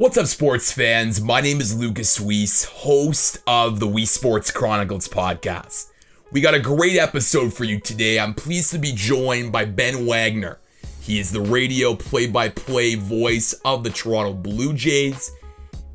[0.00, 1.20] What's up, sports fans?
[1.20, 5.90] My name is Lucas Weiss, host of the We Sports Chronicles podcast.
[6.32, 8.18] We got a great episode for you today.
[8.18, 10.58] I'm pleased to be joined by Ben Wagner.
[11.02, 15.32] He is the radio play by play voice of the Toronto Blue Jays.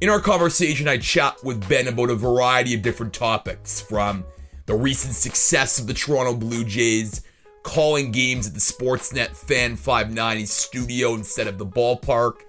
[0.02, 4.24] In our conversation, I chat with Ben about a variety of different topics from
[4.68, 7.24] the recent success of the Toronto Blue Jays,
[7.64, 12.42] calling games at the Sportsnet Fan 590 studio instead of the ballpark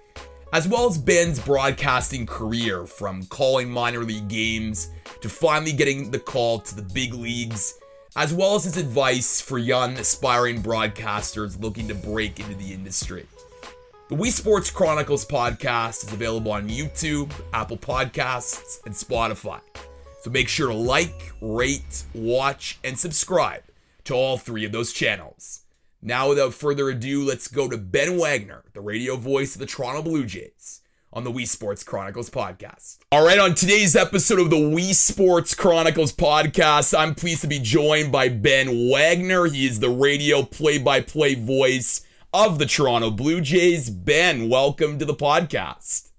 [0.53, 4.89] as well as Ben's broadcasting career from calling minor league games
[5.21, 7.79] to finally getting the call to the big leagues,
[8.15, 13.25] as well as his advice for young aspiring broadcasters looking to break into the industry.
[14.09, 19.59] The We Sports Chronicles podcast is available on YouTube, Apple Podcasts, and Spotify.
[20.21, 23.63] So make sure to like, rate, watch, and subscribe
[24.05, 25.63] to all three of those channels.
[26.07, 30.01] Now, without further ado, let's go to Ben Wagner, the radio voice of the Toronto
[30.01, 30.79] Blue Jays,
[31.11, 32.99] on the We Sports Chronicles podcast.
[33.11, 37.59] All right, on today's episode of the We Sports Chronicles podcast, I'm pleased to be
[37.59, 39.47] joined by Ben Wagner.
[39.47, 43.89] He is the radio play by play voice of the Toronto Blue Jays.
[43.89, 46.11] Ben, welcome to the podcast.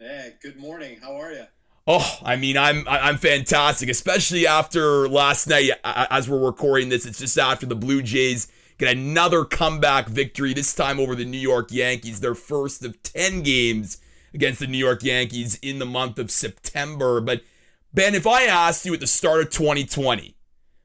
[0.00, 0.98] Hey, good morning.
[1.00, 1.44] How are you?
[1.86, 5.70] Oh, I mean, I'm I'm fantastic, especially after last night.
[5.84, 8.48] As we're recording this, it's just after the Blue Jays
[8.80, 13.42] get another comeback victory, this time over the New York Yankees, their first of 10
[13.42, 13.98] games
[14.32, 17.20] against the New York Yankees in the month of September.
[17.20, 17.42] But
[17.92, 20.34] Ben, if I asked you at the start of 2020,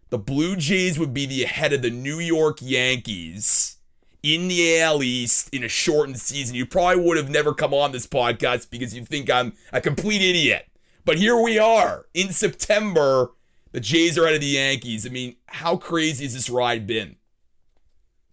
[0.09, 3.77] the Blue Jays would be the head of the New York Yankees
[4.25, 7.91] in the AL East in a shortened season, you probably would have never come on
[7.91, 10.67] this podcast because you think I'm a complete idiot.
[11.05, 13.33] But here we are in September.
[13.71, 15.05] The Jays are out of the Yankees.
[15.05, 17.17] I mean, how crazy has this ride been?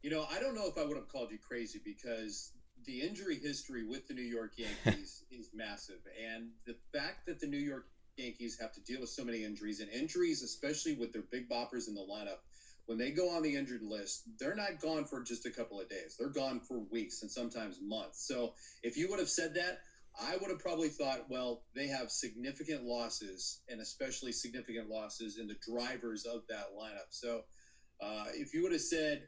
[0.02, 2.52] You know, I don't know if I would have called you crazy because
[2.86, 6.00] the injury history with the New York Yankees is massive.
[6.28, 7.86] And the fact that the New York
[8.16, 11.86] Yankees have to deal with so many injuries and injuries, especially with their big boppers
[11.86, 12.38] in the lineup,
[12.86, 15.88] when they go on the injured list, they're not gone for just a couple of
[15.88, 16.16] days.
[16.18, 18.26] They're gone for weeks and sometimes months.
[18.26, 19.78] So if you would have said that,
[20.20, 25.46] I would have probably thought, well, they have significant losses and especially significant losses in
[25.46, 27.10] the drivers of that lineup.
[27.10, 27.42] So
[28.02, 29.22] uh, if you would have said,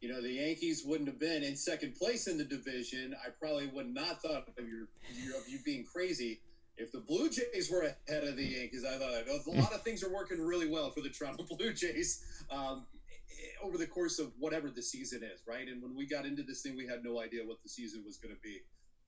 [0.00, 3.66] you know, the Yankees wouldn't have been in second place in the division, I probably
[3.66, 6.40] would not thought of your, of you being crazy.
[6.76, 10.04] If the Blue Jays were ahead of the Yankees, I thought a lot of things
[10.04, 12.86] are working really well for the Toronto Blue Jays um,
[13.62, 15.66] over the course of whatever the season is, right?
[15.66, 18.18] And when we got into this thing, we had no idea what the season was
[18.18, 18.60] going to be.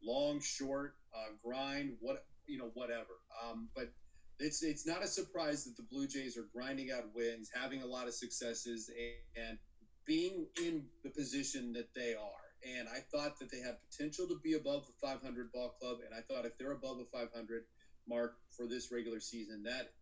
[0.02, 3.20] Long, short, uh, grind, what you know, whatever.
[3.46, 3.92] Um, but
[4.40, 7.86] it's it's not a surprise that the Blue Jays are grinding out wins, having a
[7.86, 8.90] lot of successes,
[9.36, 9.58] and, and
[10.06, 12.76] being in the position that they are.
[12.78, 15.98] And I thought that they had potential to be above the 500 ball club.
[16.04, 17.64] And I thought if they're above the 500
[18.08, 19.92] mark for this regular season, that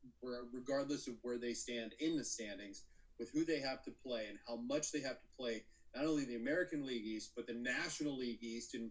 [0.52, 2.84] regardless of where they stand in the standings,
[3.18, 5.64] with who they have to play and how much they have to play,
[5.94, 8.74] not only the American League East, but the National League East.
[8.74, 8.90] And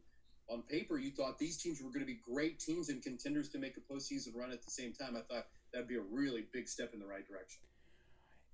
[0.49, 3.59] on paper, you thought these teams were going to be great teams and contenders to
[3.59, 5.15] make a postseason run at the same time.
[5.15, 7.61] I thought that'd be a really big step in the right direction.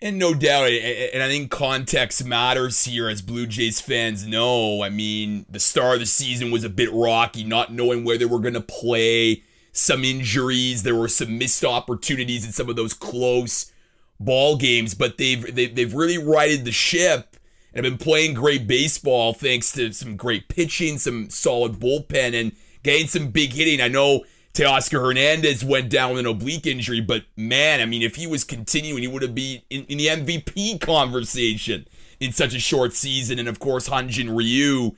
[0.04, 4.84] And no doubt, and I think context matters here, as Blue Jays fans know.
[4.84, 8.26] I mean, the start of the season was a bit rocky, not knowing where they
[8.26, 12.94] were going to play, some injuries, there were some missed opportunities in some of those
[12.94, 13.72] close
[14.20, 17.38] ball games, but they've they've, they've really righted the ship
[17.74, 22.52] and have been playing great baseball thanks to some great pitching, some solid bullpen, and
[22.84, 23.80] getting some big hitting.
[23.80, 28.16] I know Teoscar Hernandez went down with an oblique injury, but man, I mean, if
[28.16, 31.88] he was continuing, he would have been in, in the MVP conversation
[32.20, 33.40] in such a short season.
[33.40, 34.92] And of course, Hyun-Jin Ryu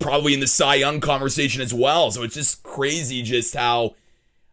[0.00, 2.10] probably in the Cy Young conversation as well.
[2.10, 3.96] So it's just crazy just how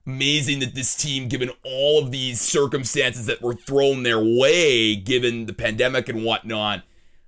[0.06, 5.46] amazing that this team, given all of these circumstances that were thrown their way, given
[5.46, 6.84] the pandemic and whatnot,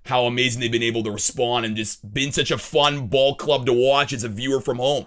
[0.05, 3.65] how amazing they've been able to respond and just been such a fun ball club
[3.65, 5.05] to watch as a viewer from home.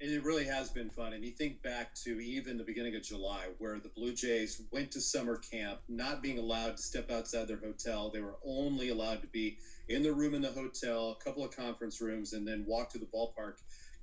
[0.00, 1.12] And it really has been fun.
[1.12, 4.92] And you think back to even the beginning of July, where the Blue Jays went
[4.92, 8.08] to summer camp, not being allowed to step outside their hotel.
[8.08, 9.58] They were only allowed to be
[9.88, 12.98] in the room in the hotel, a couple of conference rooms, and then walk to
[12.98, 13.54] the ballpark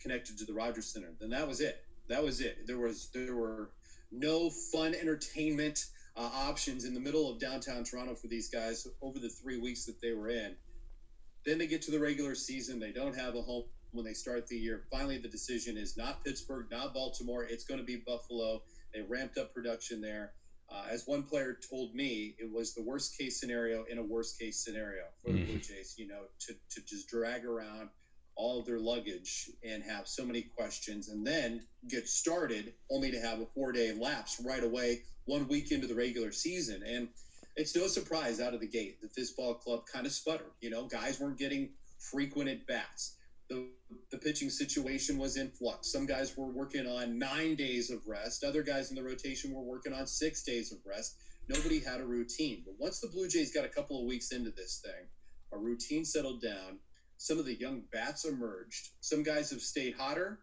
[0.01, 1.13] connected to the Rogers Center.
[1.17, 1.83] Then that was it.
[2.09, 2.67] That was it.
[2.67, 3.71] There was there were
[4.11, 5.85] no fun entertainment
[6.17, 9.85] uh, options in the middle of downtown Toronto for these guys over the three weeks
[9.85, 10.55] that they were in.
[11.45, 12.79] Then they get to the regular season.
[12.79, 14.83] They don't have a home when they start the year.
[14.91, 17.43] Finally, the decision is not Pittsburgh, not Baltimore.
[17.43, 18.61] It's going to be Buffalo.
[18.93, 20.33] They ramped up production there.
[20.69, 24.39] Uh, as one player told me, it was the worst case scenario in a worst
[24.39, 25.45] case scenario for the mm.
[25.45, 25.95] Blue Jays.
[25.97, 27.89] You know, to, to just drag around
[28.35, 33.19] all of their luggage and have so many questions and then get started only to
[33.19, 36.83] have a four day lapse right away, one week into the regular season.
[36.85, 37.07] And
[37.55, 40.51] it's no surprise out of the gate that this ball club kind of sputtered.
[40.61, 41.69] You know, guys weren't getting
[41.99, 43.17] frequent at bats.
[43.49, 43.67] The,
[44.11, 45.91] the pitching situation was in flux.
[45.91, 48.43] Some guys were working on nine days of rest.
[48.43, 51.17] Other guys in the rotation were working on six days of rest.
[51.47, 52.63] Nobody had a routine.
[52.65, 55.07] But once the Blue Jays got a couple of weeks into this thing,
[55.53, 56.79] a routine settled down.
[57.17, 58.89] Some of the young bats emerged.
[59.01, 60.39] Some guys have stayed hotter.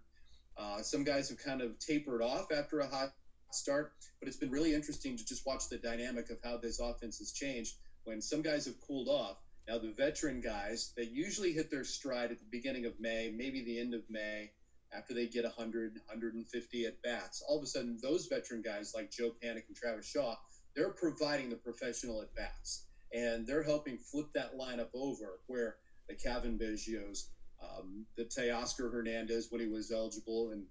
[0.56, 3.12] Uh, some guys have kind of tapered off after a hot
[3.50, 3.92] start.
[4.20, 7.32] But it's been really interesting to just watch the dynamic of how this offense has
[7.32, 9.38] changed when some guys have cooled off
[9.68, 13.62] now, the veteran guys, they usually hit their stride at the beginning of May, maybe
[13.64, 14.50] the end of May,
[14.92, 17.42] after they get 100, 150 at bats.
[17.48, 20.34] All of a sudden, those veteran guys like Joe Panik and Travis Shaw,
[20.74, 22.86] they're providing the professional at bats.
[23.14, 25.76] And they're helping flip that lineup over where
[26.08, 27.28] the Cavan Biggios,
[27.62, 30.64] um, the Teoscar Hernandez when he was eligible and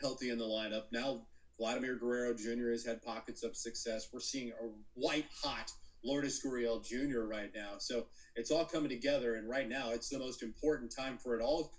[0.00, 0.84] healthy in the lineup.
[0.90, 1.26] Now,
[1.58, 2.70] Vladimir Guerrero Jr.
[2.70, 4.08] has had pockets of success.
[4.12, 5.70] We're seeing a white hot
[6.04, 7.20] Lourdes Gurriel Jr.
[7.20, 7.74] right now.
[7.78, 8.06] So
[8.36, 9.36] it's all coming together.
[9.36, 11.72] And right now, it's the most important time for it all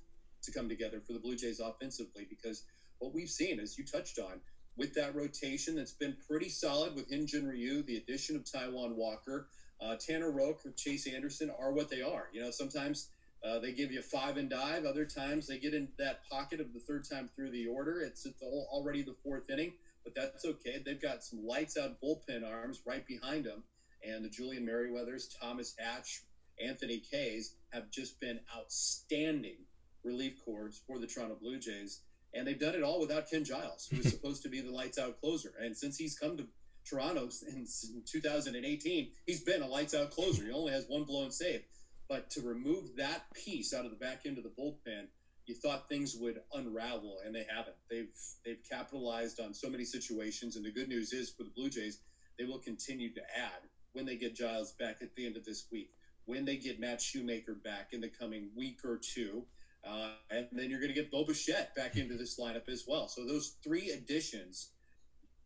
[0.44, 2.64] to come together for the Blue Jays offensively because
[3.00, 4.42] what we've seen, as you touched on,
[4.76, 9.48] with that rotation that's been pretty solid with Hyun-Jin Ryu, the addition of Taijuan Walker,
[9.82, 12.28] uh, Tanner Roark or Chase Anderson are what they are.
[12.34, 13.10] You know, sometimes
[13.46, 14.86] uh, they give you five and dive.
[14.86, 18.02] Other times they get in that pocket of the third time through the order.
[18.02, 19.74] It's, it's already the fourth inning,
[20.04, 20.82] but that's okay.
[20.84, 23.64] They've got some lights out bullpen arms right behind them
[24.08, 26.24] and the Julian Merryweathers, Thomas Hatch,
[26.64, 29.66] Anthony Kays have just been outstanding
[30.04, 32.02] relief corps for the Toronto Blue Jays.
[32.34, 34.98] And they've done it all without Ken Giles, who was supposed to be the lights
[34.98, 35.54] out closer.
[35.60, 36.48] And since he's come to
[36.88, 37.66] Toronto in
[38.06, 40.44] 2018, he's been a lights out closer.
[40.44, 41.62] He only has one blown save.
[42.10, 45.08] But to remove that piece out of the back end of the bullpen,
[45.46, 47.76] you thought things would unravel, and they haven't.
[47.90, 48.12] They've
[48.46, 52.00] they've capitalized on so many situations, and the good news is for the Blue Jays,
[52.40, 55.66] they will continue to add when they get Giles back at the end of this
[55.72, 55.90] week,
[56.26, 59.46] when they get Matt Shoemaker back in the coming week or two.
[59.86, 63.10] Uh, and then you're going to get Bo Bichette back into this lineup as well.
[63.10, 64.70] So those three additions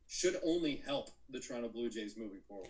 [0.07, 2.69] should only help the Toronto Blue Jays moving forward.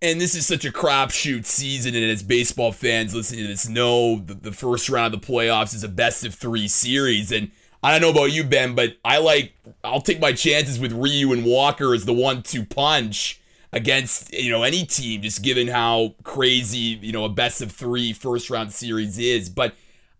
[0.00, 4.20] And this is such a crapshoot season, and as baseball fans listening to this know,
[4.20, 7.32] the, the first round of the playoffs is a best of three series.
[7.32, 7.50] And
[7.82, 11.32] I don't know about you, Ben, but I like I'll take my chances with Ryu
[11.32, 13.40] and Walker as the one-two punch
[13.72, 18.12] against you know any team just given how crazy you know a best of three
[18.12, 19.48] first round series is.
[19.48, 19.74] But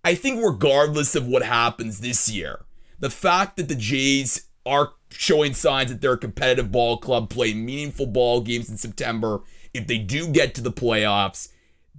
[0.04, 2.64] i think regardless of what happens this year
[3.00, 7.64] the fact that the jays are showing signs that they're a competitive ball club playing
[7.64, 9.40] meaningful ball games in september
[9.74, 11.48] if they do get to the playoffs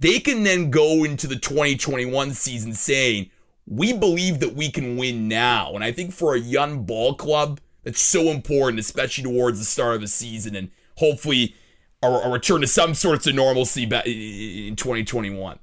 [0.00, 3.30] they can then go into the 2021 season saying
[3.66, 5.74] we believe that we can win now.
[5.74, 9.94] And i think for a young ball club that's so important especially towards the start
[9.94, 10.56] of the season.
[10.56, 10.70] And
[11.00, 11.56] hopefully
[12.02, 15.58] a, a return to some sorts of normalcy in 2021.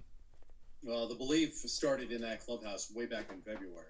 [0.84, 3.86] Well, the belief started in that clubhouse way back in February,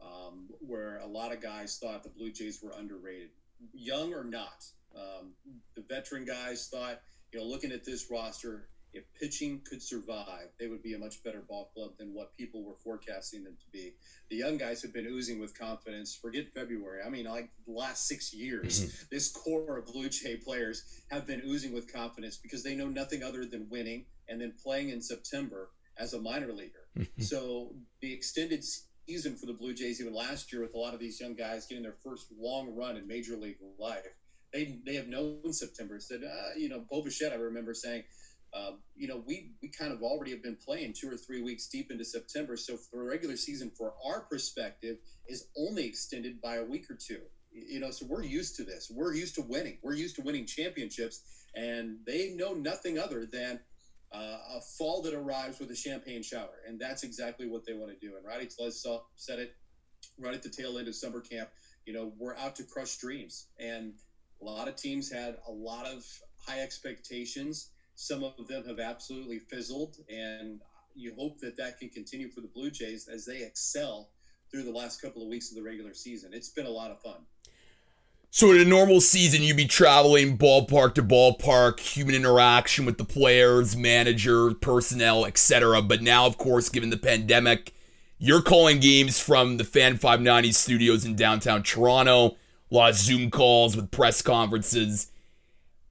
[0.00, 3.30] um, where a lot of guys thought the Blue Jays were underrated,
[3.72, 4.64] young or not.
[4.94, 5.32] Um,
[5.74, 7.00] the veteran guys thought,
[7.32, 11.22] you know, looking at this roster, if pitching could survive, they would be a much
[11.22, 13.94] better ball club than what people were forecasting them to be.
[14.30, 16.14] The young guys have been oozing with confidence.
[16.14, 17.00] Forget February.
[17.04, 19.04] I mean, like the last six years, mm-hmm.
[19.10, 23.22] this core of Blue Jay players have been oozing with confidence because they know nothing
[23.22, 26.88] other than winning and then playing in September as a minor leaguer.
[26.98, 27.22] Mm-hmm.
[27.22, 28.62] so the extended
[29.08, 31.66] season for the Blue Jays, even last year, with a lot of these young guys
[31.66, 34.06] getting their first long run in major league life,
[34.52, 35.98] they they have known September.
[35.98, 38.04] Said, uh, you know, Bo Bichette, I remember saying
[38.54, 41.68] um, you know, we we kind of already have been playing two or three weeks
[41.68, 46.64] deep into September, so the regular season, for our perspective, is only extended by a
[46.64, 47.20] week or two.
[47.50, 48.90] You know, so we're used to this.
[48.94, 49.78] We're used to winning.
[49.82, 51.22] We're used to winning championships,
[51.54, 53.60] and they know nothing other than
[54.12, 57.90] uh, a fall that arrives with a champagne shower, and that's exactly what they want
[57.90, 58.16] to do.
[58.16, 59.54] And Rowdy Tellez said it
[60.18, 61.48] right at the tail end of summer camp.
[61.86, 63.94] You know, we're out to crush dreams, and
[64.42, 66.04] a lot of teams had a lot of
[66.46, 67.70] high expectations
[68.02, 70.60] some of them have absolutely fizzled, and
[70.94, 74.10] you hope that that can continue for the Blue Jays as they excel
[74.50, 76.32] through the last couple of weeks of the regular season.
[76.34, 77.26] It's been a lot of fun.
[78.30, 83.04] So in a normal season, you'd be traveling ballpark to ballpark, human interaction with the
[83.04, 85.80] players, manager, personnel, etc.
[85.80, 87.72] But now, of course, given the pandemic,
[88.18, 92.36] you're calling games from the Fan 590 studios in downtown Toronto.
[92.70, 95.11] A lot of Zoom calls with press conferences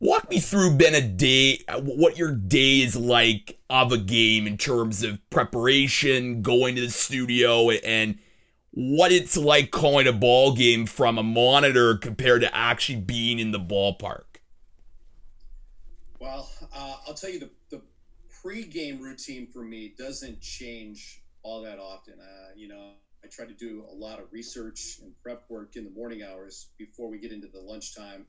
[0.01, 4.57] walk me through Ben a day, what your day is like of a game in
[4.57, 8.17] terms of preparation, going to the studio, and
[8.71, 13.51] what it's like calling a ball game from a monitor compared to actually being in
[13.51, 14.23] the ballpark.
[16.19, 17.81] Well, uh, I'll tell you the, the
[18.41, 22.15] pre-game routine for me doesn't change all that often.
[22.19, 22.93] Uh, you know,
[23.23, 26.69] I try to do a lot of research and prep work in the morning hours
[26.77, 28.25] before we get into the lunchtime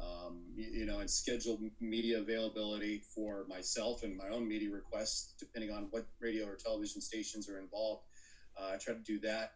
[0.00, 5.34] um, you, you, know, and schedule media availability for myself and my own media requests,
[5.38, 8.02] depending on what radio or television stations are involved.
[8.58, 9.52] Uh, I try to do that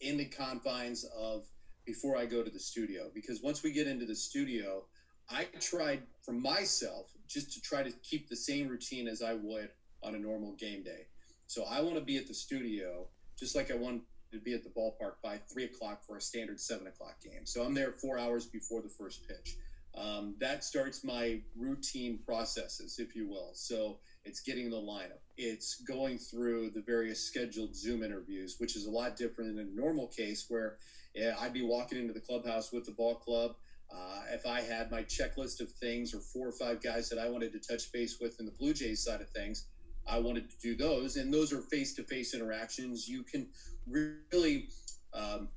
[0.00, 1.44] in the confines of
[1.84, 4.84] before I go to the studio, because once we get into the studio,
[5.30, 9.70] I tried for myself just to try to keep the same routine as I would
[10.02, 11.06] on a normal game day.
[11.46, 13.06] So I want to be at the studio
[13.38, 14.02] just like I want
[14.32, 17.44] to be at the ballpark by three o'clock for a standard seven o'clock game.
[17.44, 19.56] So I'm there four hours before the first pitch.
[19.98, 23.50] Um, that starts my routine processes, if you will.
[23.54, 28.86] So it's getting the lineup, it's going through the various scheduled Zoom interviews, which is
[28.86, 30.78] a lot different than a normal case where
[31.14, 33.56] yeah, I'd be walking into the clubhouse with the ball club.
[33.92, 37.28] Uh, if I had my checklist of things or four or five guys that I
[37.28, 39.66] wanted to touch base with in the Blue Jays side of things,
[40.06, 41.16] I wanted to do those.
[41.16, 43.08] And those are face to face interactions.
[43.08, 43.48] You can
[43.86, 44.68] really
[45.14, 45.48] um,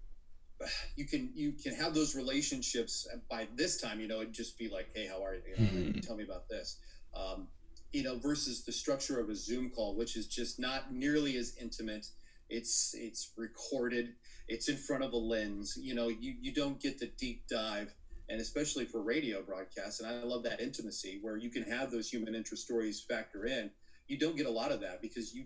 [0.95, 4.69] you can you can have those relationships by this time you know it'd just be
[4.69, 5.99] like hey how are you, you know, mm-hmm.
[5.99, 6.77] tell me about this.
[7.15, 7.47] Um,
[7.91, 11.55] you know versus the structure of a zoom call which is just not nearly as
[11.59, 12.07] intimate.
[12.49, 14.13] It's it's recorded.
[14.47, 15.77] It's in front of a lens.
[15.79, 17.93] You know you you don't get the deep dive
[18.29, 22.09] and especially for radio broadcasts and i love that intimacy where you can have those
[22.09, 23.69] human interest stories factor in.
[24.07, 25.45] You don't get a lot of that because you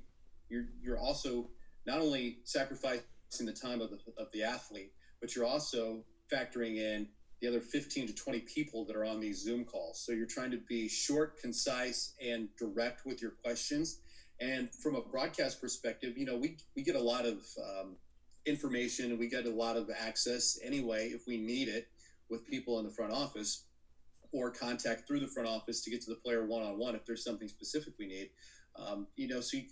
[0.49, 1.49] you're you're also
[1.85, 3.01] not only sacrificing
[3.39, 4.91] the time of the, of the athlete
[5.21, 7.07] but you're also factoring in
[7.41, 10.03] the other 15 to 20 people that are on these Zoom calls.
[10.05, 13.99] So you're trying to be short, concise, and direct with your questions.
[14.39, 17.95] And from a broadcast perspective, you know, we, we get a lot of um,
[18.45, 21.87] information and we get a lot of access anyway if we need it
[22.29, 23.65] with people in the front office
[24.31, 27.05] or contact through the front office to get to the player one on one if
[27.05, 28.29] there's something specific we need.
[28.77, 29.63] Um, you know, so you,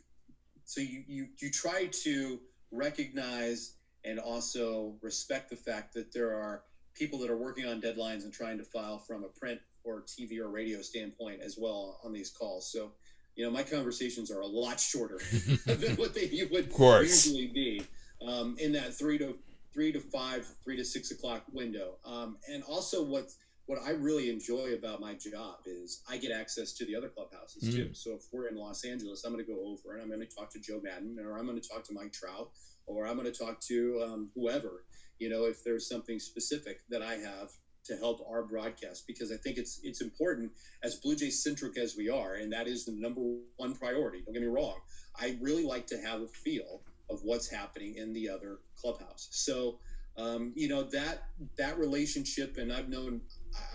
[0.66, 2.40] so you, you you try to
[2.72, 8.24] recognize and also respect the fact that there are people that are working on deadlines
[8.24, 12.14] and trying to file from a print or TV or radio standpoint as well on
[12.14, 12.72] these calls.
[12.72, 12.92] So,
[13.36, 15.20] you know, my conversations are a lot shorter
[15.66, 16.72] than what they would
[17.04, 17.84] usually be
[18.26, 19.38] um, in that three to
[19.74, 21.96] three to five, three to six o'clock window.
[22.06, 23.30] Um, and also, what
[23.66, 27.64] what I really enjoy about my job is I get access to the other clubhouses
[27.64, 27.78] mm-hmm.
[27.78, 27.94] too.
[27.94, 30.36] So if we're in Los Angeles, I'm going to go over and I'm going to
[30.36, 32.52] talk to Joe Maddon or I'm going to talk to Mike Trout,
[32.86, 34.86] or I'm going to talk to um, whoever,
[35.20, 37.52] you know, if there's something specific that I have
[37.86, 40.52] to help our broadcast because I think it's it's important
[40.84, 43.22] as Blue Jays centric as we are, and that is the number
[43.58, 44.22] one priority.
[44.26, 44.80] Don't get me wrong.
[45.20, 49.28] I really like to have a feel of what's happening in the other clubhouse.
[49.32, 49.80] So
[50.18, 51.24] um, you know that
[51.58, 53.22] that relationship, and I've known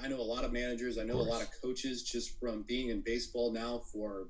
[0.03, 2.89] I know a lot of managers, I know a lot of coaches just from being
[2.89, 4.29] in baseball now for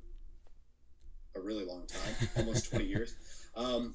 [1.36, 3.14] a really long time, almost 20 years.
[3.54, 3.94] Um,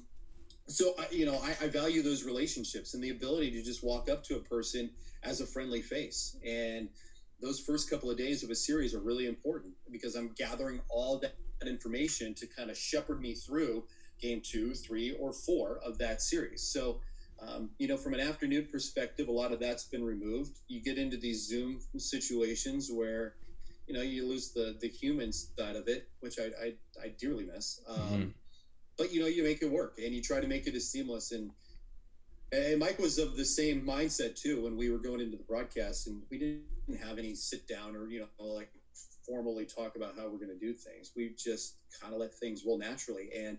[0.67, 4.23] so you know I, I, value those relationships and the ability to just walk up
[4.25, 4.89] to a person
[5.23, 6.37] as a friendly face.
[6.45, 6.89] And
[7.41, 11.19] those first couple of days of a series are really important because i'm gathering all
[11.19, 11.33] that
[11.65, 13.83] information to kind of shepherd me through
[14.21, 16.61] game two three or four of that series.
[16.63, 16.99] So
[17.39, 20.59] um, you know from an afternoon perspective a lot of that's been removed.
[20.67, 23.35] You get into these zoom situations where
[23.87, 27.45] you know you lose the the human side of it which i i, I dearly
[27.45, 27.81] miss.
[27.87, 28.29] Um, mm-hmm
[28.97, 31.31] but you know you make it work and you try to make it as seamless
[31.31, 31.51] and
[32.51, 36.07] and Mike was of the same mindset too when we were going into the broadcast
[36.07, 38.69] and we didn't have any sit down or you know like
[39.25, 41.11] formally talk about how we're going to do things.
[41.15, 43.29] We just kind of let things roll naturally.
[43.37, 43.57] And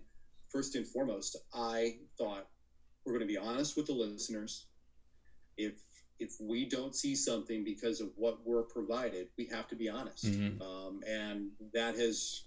[0.51, 2.47] first and foremost, I thought
[3.05, 4.67] we're going to be honest with the listeners.
[5.57, 5.73] If
[6.17, 10.25] if we don't see something because of what we're provided, we have to be honest.
[10.25, 10.61] Mm-hmm.
[10.61, 12.45] Um, and that has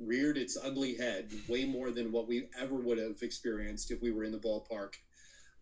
[0.00, 4.10] reared its ugly head way more than what we ever would have experienced if we
[4.10, 4.94] were in the ballpark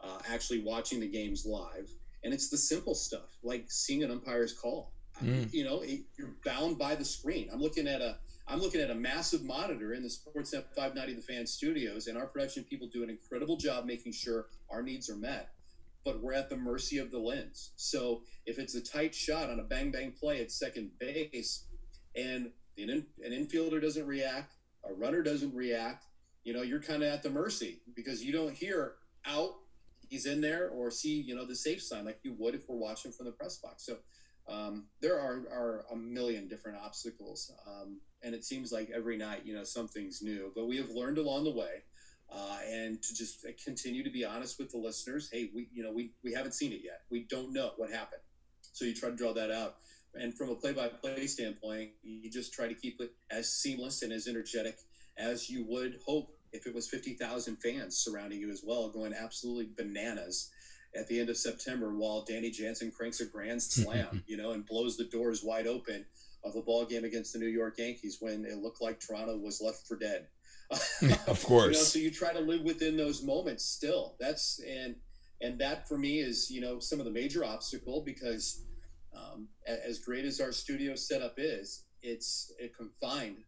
[0.01, 1.91] uh, actually watching the games live.
[2.25, 4.93] And it's the simple stuff like seeing an umpire's call.
[5.23, 5.53] Mm.
[5.53, 7.49] You know, it, you're bound by the screen.
[7.53, 11.23] I'm looking at a I'm looking at a massive monitor in the Sportsnet 590 The
[11.23, 15.17] Fan studios, and our production people do an incredible job making sure our needs are
[15.17, 15.51] met.
[16.05, 17.73] But we're at the mercy of the lens.
[17.75, 21.65] So if it's a tight shot on a bang bang play at second base,
[22.15, 24.55] and an, in, an infielder doesn't react,
[24.89, 26.07] a runner doesn't react,
[26.45, 28.95] you know, you're kind of at the mercy because you don't hear
[29.27, 29.55] out,
[30.09, 32.77] he's in there, or see, you know, the safe sign like you would if we're
[32.77, 33.85] watching from the press box.
[33.85, 33.97] So
[34.49, 37.53] um, there are, are a million different obstacles.
[37.67, 40.53] Um, and it seems like every night, you know, something's new.
[40.55, 41.83] But we have learned along the way.
[42.31, 45.93] Uh, and to just continue to be honest with the listeners, hey, we you know
[45.93, 47.03] we we haven't seen it yet.
[47.09, 48.23] We don't know what happened,
[48.73, 49.77] so you try to draw that out.
[50.15, 54.27] And from a play-by-play standpoint, you just try to keep it as seamless and as
[54.27, 54.77] energetic
[55.19, 59.69] as you would hope if it was 50,000 fans surrounding you as well, going absolutely
[59.77, 60.51] bananas
[60.99, 64.67] at the end of September while Danny Jansen cranks a grand slam, you know, and
[64.67, 66.05] blows the doors wide open
[66.45, 69.61] of a ball game against the New York Yankees when it looked like Toronto was
[69.61, 70.29] left for dead.
[71.27, 71.67] of course.
[71.67, 74.17] you know, so you try to live within those moments still.
[74.19, 74.97] That's and
[75.41, 78.65] and that for me is you know some of the major obstacle because
[79.17, 83.39] um, as great as our studio setup is, it's a confined.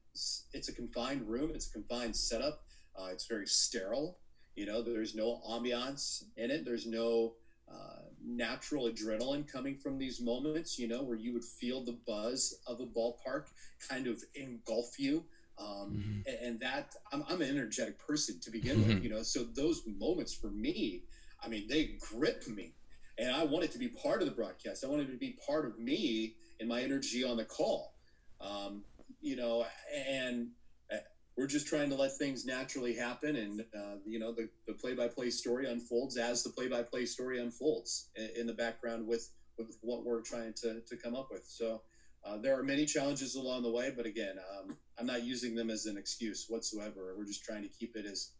[0.53, 1.53] It's a confined room.
[1.55, 2.63] It's a confined setup.
[2.99, 4.19] Uh, it's very sterile.
[4.55, 6.65] You know, there's no ambiance in it.
[6.65, 7.35] There's no
[7.73, 10.79] uh, natural adrenaline coming from these moments.
[10.79, 13.47] You know, where you would feel the buzz of a ballpark
[13.89, 15.25] kind of engulf you.
[15.61, 16.47] Um, mm-hmm.
[16.47, 18.95] and, that I'm, I'm, an energetic person to begin mm-hmm.
[18.95, 21.03] with, you know, so those moments for me,
[21.43, 22.75] I mean, they grip me
[23.19, 24.85] and I wanted to be part of the broadcast.
[24.85, 27.95] I wanted to be part of me and my energy on the call,
[28.41, 28.85] um,
[29.21, 29.67] you know,
[30.09, 30.49] and
[30.93, 30.99] uh,
[31.37, 33.37] we're just trying to let things naturally happen.
[33.37, 38.47] And, uh, you know, the, play-by-play story unfolds as the play-by-play story unfolds in, in
[38.47, 41.45] the background with, with what we're trying to, to come up with.
[41.47, 41.83] So,
[42.25, 45.71] uh, there are many challenges along the way, but again, um, I'm not using them
[45.71, 47.15] as an excuse whatsoever.
[47.17, 48.33] We're just trying to keep it as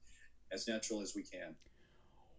[0.51, 1.55] as natural as we can.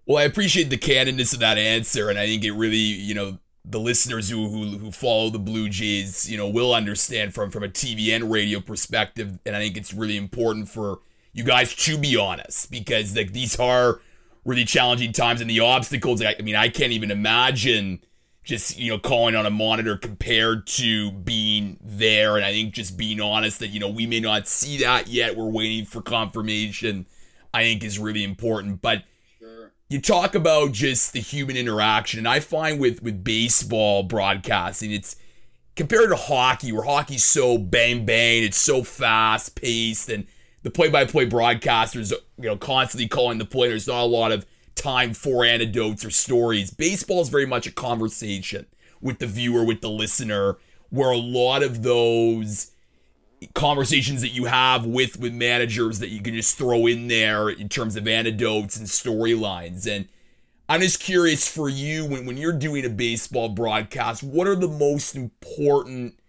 [0.09, 3.37] Well, I appreciate the candidness of that answer, and I think it really, you know,
[3.63, 7.61] the listeners who, who who follow the Blue Jays, you know, will understand from from
[7.61, 11.01] a TV and radio perspective, and I think it's really important for
[11.31, 14.01] you guys to be honest because like these are
[14.45, 16.23] really challenging times and the obstacles.
[16.23, 17.99] I, I mean, I can't even imagine
[18.43, 22.97] just you know calling on a monitor compared to being there and i think just
[22.97, 27.05] being honest that you know we may not see that yet we're waiting for confirmation
[27.53, 29.03] i think is really important but.
[29.89, 35.15] You talk about just the human interaction and i find with with baseball broadcasting it's
[35.75, 40.25] compared to hockey where hockey's so bang bang it's so fast paced and
[40.61, 44.45] the play-by-play broadcasters you know constantly calling the play there's not a lot of
[44.79, 46.71] time for anecdotes or stories.
[46.71, 48.65] Baseball is very much a conversation
[49.01, 50.57] with the viewer, with the listener,
[50.89, 52.71] where a lot of those
[53.53, 57.69] conversations that you have with with managers that you can just throw in there in
[57.69, 60.07] terms of anecdotes and storylines and
[60.67, 64.67] i'm just curious for you when, when you're doing a baseball broadcast what are the
[64.67, 66.19] most important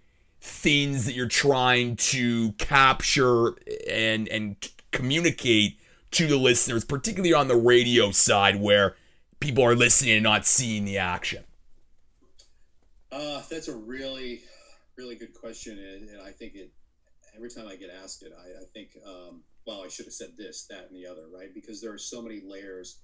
[0.40, 3.54] things that you're trying to capture
[3.88, 5.80] and and communicate
[6.12, 8.96] to the listeners, particularly on the radio side where
[9.38, 11.44] people are listening and not seeing the action?
[13.12, 14.40] Uh, that's a really,
[14.96, 16.70] really good question, and, and, I think it.
[17.40, 20.36] Every time I get asked it, I, I think, um, well, I should have said
[20.36, 21.54] this, that, and the other, right?
[21.54, 22.98] Because there are so many layers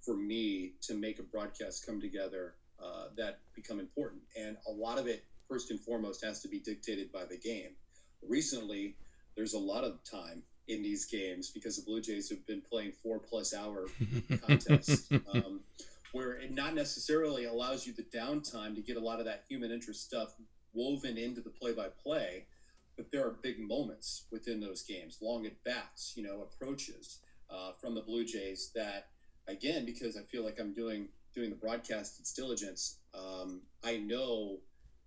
[0.00, 4.98] for me to make a broadcast come together uh, that become important, and a lot
[4.98, 7.72] of it, first and foremost, has to be dictated by the game.
[8.26, 8.96] Recently,
[9.36, 12.92] there's a lot of time in these games because the Blue Jays have been playing
[12.92, 13.88] four plus hour
[14.46, 15.60] contests, um,
[16.12, 19.70] where it not necessarily allows you the downtime to get a lot of that human
[19.70, 20.34] interest stuff
[20.72, 22.46] woven into the play by play.
[22.96, 27.18] But there are big moments within those games, long at bats, you know, approaches
[27.50, 29.08] uh, from the Blue Jays that,
[29.48, 34.58] again, because I feel like I'm doing doing the broadcast its diligence, um, I know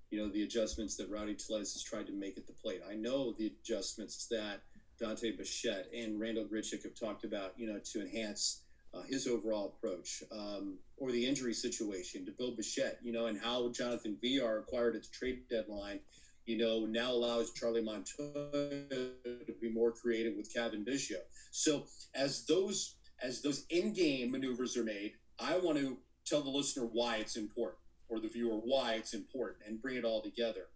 [0.10, 2.82] you know the adjustments that Rowdy Tellez has tried to make at the plate.
[2.89, 4.62] I know the adjustments that
[5.00, 8.62] Dante Bichette and Randall Grichuk have talked about, you know, to enhance
[8.93, 13.39] uh, his overall approach, um, or the injury situation to Bo Bichette, you know, and
[13.39, 16.00] how Jonathan Villar acquired at the trade deadline,
[16.45, 21.17] you know, now allows Charlie Montoyo to be more creative with Cavan Biggio.
[21.51, 26.84] So as those as those in-game maneuvers are made, I want to tell the listener
[26.91, 27.79] why it's important,
[28.10, 30.67] or the viewer why it's important, and bring it all together.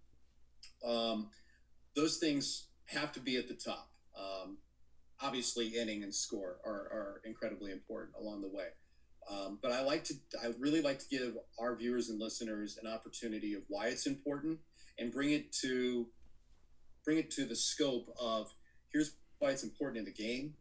[0.86, 1.30] Um,
[1.96, 3.90] those things have to be at the top.
[4.18, 4.58] Um,
[5.22, 8.68] obviously, inning and score are, are incredibly important along the way.
[9.30, 12.90] Um, but I like to, I really like to give our viewers and listeners an
[12.90, 14.60] opportunity of why it's important
[15.00, 16.08] and bring it to,
[17.06, 18.54] bring it to the scope of
[18.92, 20.54] here's why it's important in the game.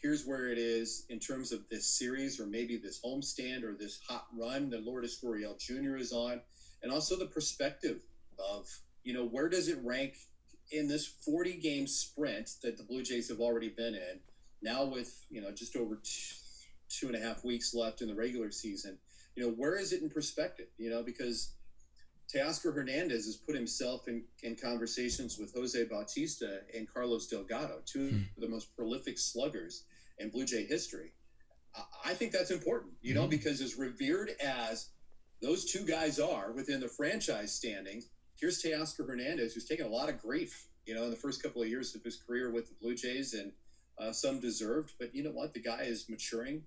[0.00, 4.00] Here's where it is in terms of this series, or maybe this homestand, or this
[4.08, 5.96] hot run that Lourdes Gurriel Jr.
[5.96, 6.40] is on,
[6.82, 8.00] and also the perspective
[8.38, 8.66] of
[9.04, 10.14] you know where does it rank
[10.72, 14.20] in this 40 game sprint that the Blue Jays have already been in,
[14.60, 16.34] now with you know just over two,
[16.88, 18.98] two and a half weeks left in the regular season,
[19.36, 20.66] you know where is it in perspective?
[20.78, 21.52] You know because
[22.34, 28.08] Teoscar Hernandez has put himself in, in conversations with Jose Bautista and Carlos Delgado, two
[28.08, 28.16] hmm.
[28.36, 29.84] of the most prolific sluggers
[30.18, 31.12] in Blue Jay history.
[32.04, 33.30] I think that's important, you know, mm-hmm.
[33.30, 34.90] because as revered as
[35.40, 40.08] those two guys are within the franchise standings, here's Teoscar Hernandez, who's taken a lot
[40.08, 42.74] of grief, you know, in the first couple of years of his career with the
[42.80, 43.52] Blue Jays, and
[43.98, 44.92] uh, some deserved.
[44.98, 45.54] But you know what?
[45.54, 46.62] The guy is maturing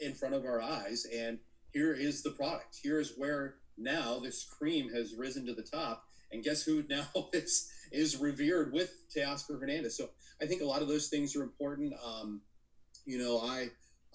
[0.00, 1.38] in front of our eyes, and
[1.72, 2.78] here is the product.
[2.80, 7.06] Here is where now this cream has risen to the top, and guess who now
[7.32, 9.96] is is revered with Teoscar Hernandez.
[9.96, 10.10] So
[10.40, 11.94] I think a lot of those things are important.
[12.04, 12.42] Um,
[13.06, 13.70] you know, I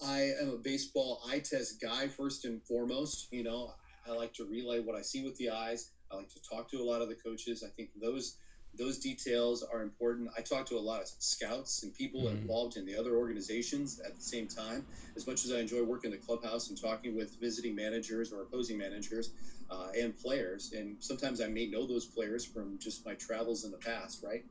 [0.05, 3.27] I am a baseball eye test guy first and foremost.
[3.31, 3.73] You know,
[4.07, 5.91] I like to relay what I see with the eyes.
[6.11, 7.63] I like to talk to a lot of the coaches.
[7.65, 8.37] I think those
[8.77, 10.29] those details are important.
[10.37, 12.37] I talk to a lot of scouts and people mm-hmm.
[12.37, 14.85] involved in the other organizations at the same time.
[15.15, 18.41] As much as I enjoy working in the clubhouse and talking with visiting managers or
[18.41, 19.31] opposing managers
[19.69, 23.71] uh, and players, and sometimes I may know those players from just my travels in
[23.71, 24.45] the past, right?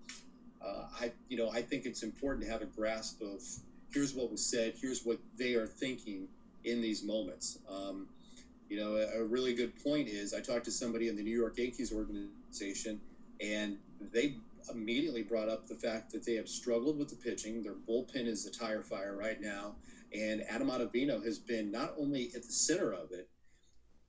[0.60, 3.40] Uh, I, you know, I think it's important to have a grasp of
[3.92, 6.28] here's what was said, here's what they are thinking
[6.64, 7.58] in these moments.
[7.70, 8.08] Um,
[8.68, 11.36] you know, a, a, really good point is I talked to somebody in the New
[11.36, 13.00] York Yankees organization,
[13.40, 14.36] and they
[14.72, 17.62] immediately brought up the fact that they have struggled with the pitching.
[17.62, 19.76] Their bullpen is a tire fire right now,
[20.12, 23.28] and Adam Ottavino has been not only at the center of it.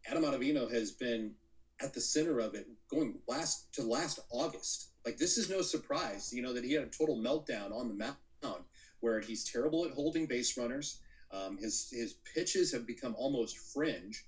[0.08, 1.34] Adam Ottavino has been
[1.82, 4.90] at the center of it going last to last August.
[5.06, 7.94] Like this is no surprise, you know, that he had a total meltdown on the
[7.94, 8.64] mound
[9.00, 11.00] where he's terrible at holding base runners.
[11.32, 14.26] Um, his his pitches have become almost fringe,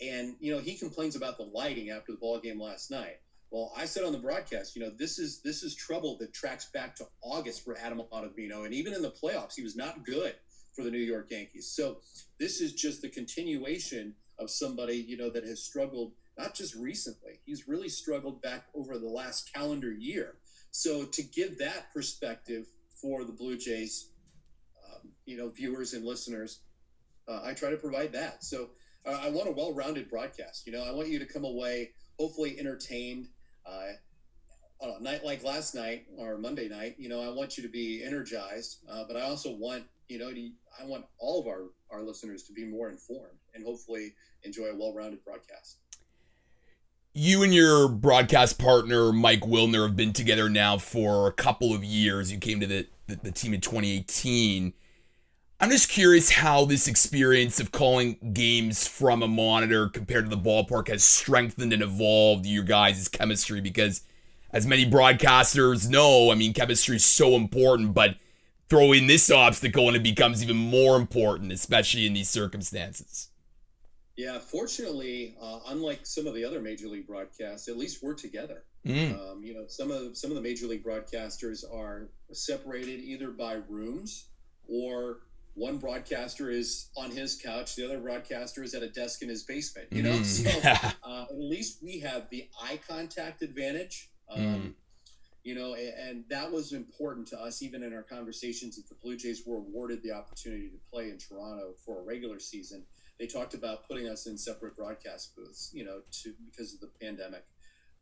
[0.00, 3.20] and you know he complains about the lighting after the ball game last night.
[3.50, 6.70] Well, I said on the broadcast, you know, this is this is trouble that tracks
[6.72, 10.34] back to August for Adam Ottavino, and even in the playoffs, he was not good
[10.74, 11.72] for the New York Yankees.
[11.74, 11.98] So
[12.40, 17.40] this is just the continuation of somebody you know that has struggled not just recently.
[17.44, 20.38] He's really struggled back over the last calendar year.
[20.72, 22.66] So to give that perspective
[23.00, 24.08] for the Blue Jays
[25.26, 26.60] you know viewers and listeners
[27.28, 28.70] uh, i try to provide that so
[29.06, 32.58] uh, i want a well-rounded broadcast you know i want you to come away hopefully
[32.58, 33.28] entertained
[33.66, 33.92] uh,
[34.80, 37.68] on a night like last night or monday night you know i want you to
[37.68, 40.50] be energized uh, but i also want you know to,
[40.80, 44.76] i want all of our our listeners to be more informed and hopefully enjoy a
[44.76, 45.78] well-rounded broadcast
[47.16, 51.84] you and your broadcast partner Mike Wilner have been together now for a couple of
[51.84, 52.32] years.
[52.32, 54.72] You came to the, the, the team in 2018.
[55.60, 60.42] I'm just curious how this experience of calling games from a monitor compared to the
[60.42, 64.02] ballpark has strengthened and evolved your guys' chemistry because
[64.50, 68.16] as many broadcasters know, I mean chemistry is so important, but
[68.68, 73.28] throw in this obstacle and it becomes even more important, especially in these circumstances.
[74.16, 78.64] Yeah, fortunately, uh, unlike some of the other major league broadcasts, at least we're together.
[78.86, 79.18] Mm.
[79.18, 83.54] Um, you know, some of some of the major league broadcasters are separated either by
[83.68, 84.28] rooms
[84.68, 85.20] or
[85.54, 89.44] one broadcaster is on his couch, the other broadcaster is at a desk in his
[89.44, 89.88] basement.
[89.90, 90.24] You know, mm.
[90.24, 90.50] so
[91.02, 94.10] uh, at least we have the eye contact advantage.
[94.28, 94.72] Um, mm.
[95.44, 98.94] You know, and, and, that was important to us, even in our conversations that the
[98.94, 102.86] Blue Jays were awarded the opportunity to play in Toronto for a regular season.
[103.20, 106.90] They talked about putting us in separate broadcast booths, you know, to because of the
[106.98, 107.44] pandemic.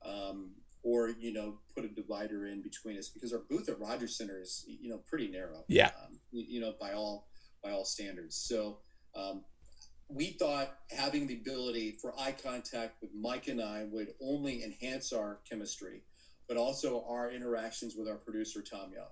[0.05, 0.53] Um,
[0.85, 4.41] or you know put a divider in between us because our booth at Rogers Center
[4.41, 5.65] is you know pretty narrow.
[5.69, 5.91] Yeah.
[6.05, 7.29] Um, you, you know by all
[7.63, 8.37] by all standards.
[8.37, 8.79] So
[9.15, 9.45] um,
[10.09, 15.13] we thought having the ability for eye contact with Mike and I would only enhance
[15.13, 16.03] our chemistry,
[16.49, 19.07] but also our interactions with our producer Tom Young,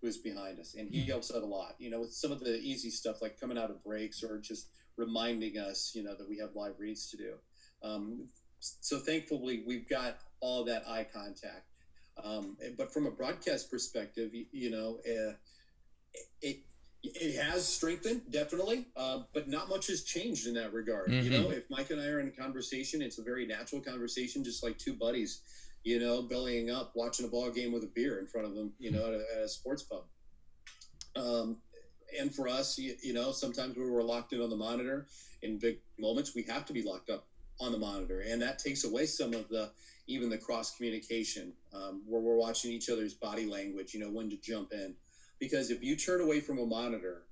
[0.00, 1.10] who is behind us, and he mm-hmm.
[1.10, 1.74] helps out a lot.
[1.78, 4.68] You know, with some of the easy stuff like coming out of breaks or just
[4.96, 7.34] reminding us, you know, that we have live reads to do.
[7.82, 8.28] Um,
[8.60, 11.66] so thankfully, we've got all that eye contact.
[12.22, 15.34] Um, but from a broadcast perspective, you, you know, uh,
[16.40, 16.60] it,
[17.04, 21.08] it has strengthened definitely uh, but not much has changed in that regard.
[21.08, 21.24] Mm-hmm.
[21.24, 24.42] you know if mike and i are in a conversation it's a very natural conversation
[24.42, 25.42] just like two buddies
[25.84, 28.72] you know bellying up watching a ball game with a beer in front of them
[28.78, 30.04] you know at a, at a sports pub.
[31.16, 31.58] Um,
[32.18, 35.06] and for us you, you, know sometimes we were locked in on the monitor
[35.42, 37.26] in big moments we have to be locked up
[37.60, 39.70] on the monitor and that takes away some of the
[40.06, 44.28] even the cross communication um, where we're watching each other's body language you know when
[44.28, 44.94] to jump in
[45.38, 47.22] because if you turn away from a monitor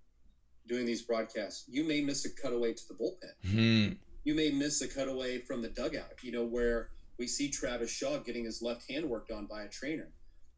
[0.68, 3.50] doing these broadcasts, you may miss a cutaway to the bullpen.
[3.50, 3.94] Mm-hmm.
[4.24, 8.18] You may miss a cutaway from the dugout, you know, where we see Travis Shaw
[8.18, 10.08] getting his left hand worked on by a trainer.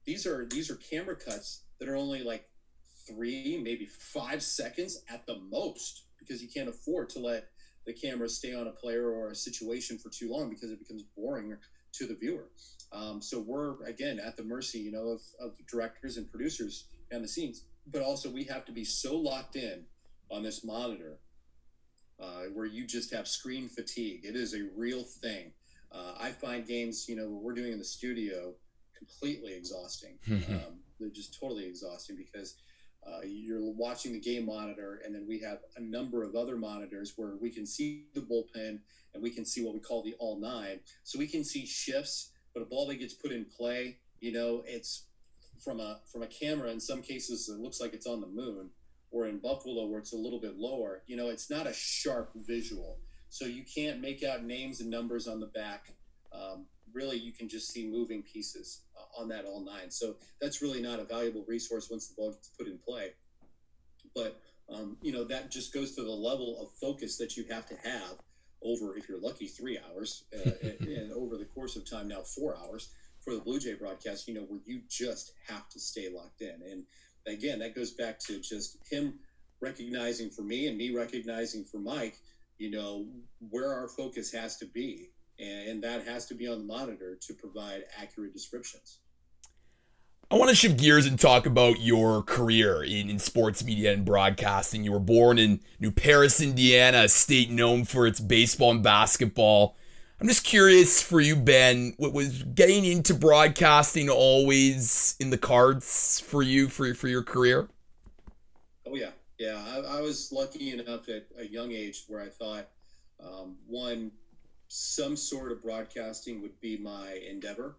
[0.05, 2.49] These are these are camera cuts that are only like
[3.07, 7.49] three, maybe five seconds at the most, because you can't afford to let
[7.87, 11.05] the camera stay on a player or a situation for too long because it becomes
[11.17, 11.57] boring
[11.93, 12.49] to the viewer.
[12.93, 17.23] Um, so we're again at the mercy, you know, of, of directors and producers and
[17.23, 17.65] the scenes.
[17.87, 19.85] But also we have to be so locked in
[20.31, 21.19] on this monitor
[22.21, 24.25] uh, where you just have screen fatigue.
[24.25, 25.53] It is a real thing.
[25.93, 28.55] Uh, I find games, you know, what we're doing in the studio
[28.97, 30.19] completely exhausting.
[30.31, 32.57] um, they're just totally exhausting because
[33.07, 37.13] uh, you're watching the game monitor, and then we have a number of other monitors
[37.17, 38.79] where we can see the bullpen
[39.13, 40.81] and we can see what we call the all nine.
[41.03, 44.63] So we can see shifts, but a ball that gets put in play, you know,
[44.67, 45.07] it's
[45.65, 46.71] from a from a camera.
[46.71, 48.71] In some cases, it looks like it's on the moon,
[49.11, 51.03] or in Buffalo where it's a little bit lower.
[51.07, 52.99] You know, it's not a sharp visual,
[53.31, 55.93] so you can't make out names and numbers on the back.
[56.33, 58.83] Um, really, you can just see moving pieces
[59.19, 59.91] on that all nine.
[59.91, 63.13] So that's really not a valuable resource once the ball gets put in play.
[64.15, 67.67] But um, you know that just goes to the level of focus that you have
[67.69, 68.19] to have
[68.63, 70.51] over, if you're lucky, three hours, uh,
[70.81, 72.89] and over the course of time now four hours
[73.25, 74.29] for the Blue Jay broadcast.
[74.29, 76.85] You know where you just have to stay locked in, and
[77.27, 79.19] again that goes back to just him
[79.61, 82.19] recognizing for me and me recognizing for Mike.
[82.59, 83.07] You know
[83.51, 87.35] where our focus has to be and that has to be on the monitor to
[87.35, 88.99] provide accurate descriptions.
[90.31, 94.05] I want to shift gears and talk about your career in, in sports media and
[94.05, 94.83] broadcasting.
[94.83, 99.77] You were born in New Paris, Indiana, a state known for its baseball and basketball.
[100.21, 106.21] I'm just curious for you, Ben, what was getting into broadcasting always in the cards
[106.21, 107.69] for you for, for your career?
[108.87, 109.11] Oh, yeah.
[109.39, 109.63] Yeah.
[109.67, 112.69] I, I was lucky enough at a young age where I thought,
[113.21, 114.13] um, one,
[114.69, 117.77] some sort of broadcasting would be my endeavor.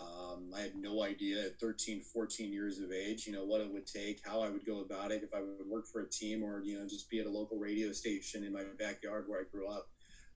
[0.00, 3.72] Um, I had no idea at 13, 14 years of age, you know, what it
[3.72, 6.42] would take, how I would go about it, if I would work for a team
[6.42, 9.44] or, you know, just be at a local radio station in my backyard where I
[9.50, 9.88] grew up.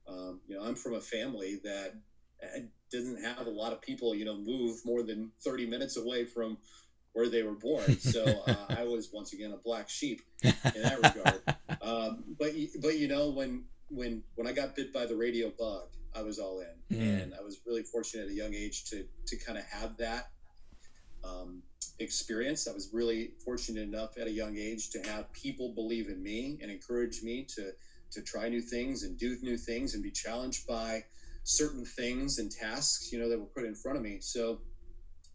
[0.08, 1.94] Um, you know, I'm from a family that
[2.42, 2.60] uh,
[2.92, 6.58] doesn't have a lot of people, you know, move more than 30 minutes away from
[7.12, 7.96] where they were born.
[8.00, 11.40] So uh, I was once again a black sheep in that regard.
[11.82, 15.88] Um, but, but, you know, when, when when I got bit by the radio bug,
[16.14, 17.22] I was all in, mm.
[17.22, 20.30] and I was really fortunate at a young age to to kind of have that
[21.24, 21.62] um,
[21.98, 22.66] experience.
[22.68, 26.58] I was really fortunate enough at a young age to have people believe in me
[26.62, 27.72] and encourage me to
[28.16, 31.04] to try new things and do new things and be challenged by
[31.44, 34.18] certain things and tasks, you know, that were put in front of me.
[34.20, 34.58] So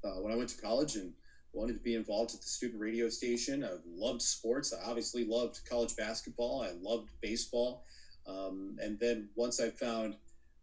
[0.03, 1.13] uh, when I went to college and
[1.53, 4.73] wanted to be involved at the student radio station, I loved sports.
[4.73, 6.63] I obviously loved college basketball.
[6.63, 7.85] I loved baseball.
[8.27, 10.15] Um, and then once I found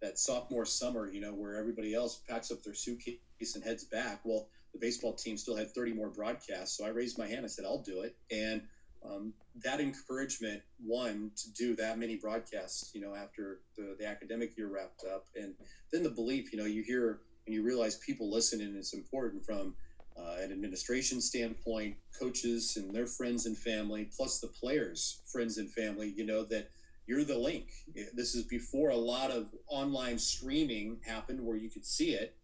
[0.03, 4.21] that sophomore summer, you know, where everybody else packs up their suitcase and heads back,
[4.25, 6.77] well, the baseball team still had 30 more broadcasts.
[6.77, 7.45] So I raised my hand.
[7.45, 8.17] I said, I'll do it.
[8.31, 8.63] And
[9.05, 9.33] um,
[9.65, 14.69] that encouragement, one, to do that many broadcasts, you know, after the, the academic year
[14.69, 15.27] wrapped up.
[15.37, 15.55] And
[15.93, 19.45] then the belief, you know, you hear and you realize people listen and it's important
[19.45, 19.75] from
[20.19, 25.71] uh, an administration standpoint, coaches and their friends and family, plus the players' friends and
[25.71, 26.71] family, you know, that
[27.07, 27.69] you're the link.
[28.15, 32.37] This is before a lot of online streaming happened where you could see it.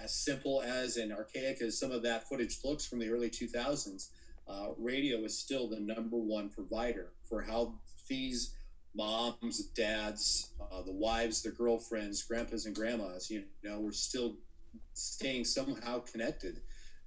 [0.00, 4.10] As simple as and archaic as some of that footage looks from the early 2000s,
[4.48, 7.74] uh, radio is still the number one provider for how
[8.08, 8.54] these
[8.94, 14.36] moms, dads, uh, the wives, the girlfriends, grandpas, and grandmas, you know, were still
[14.94, 16.60] staying somehow connected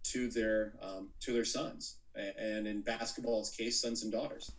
[0.04, 4.52] to their um, to their sons, and in basketball's case, sons and daughters.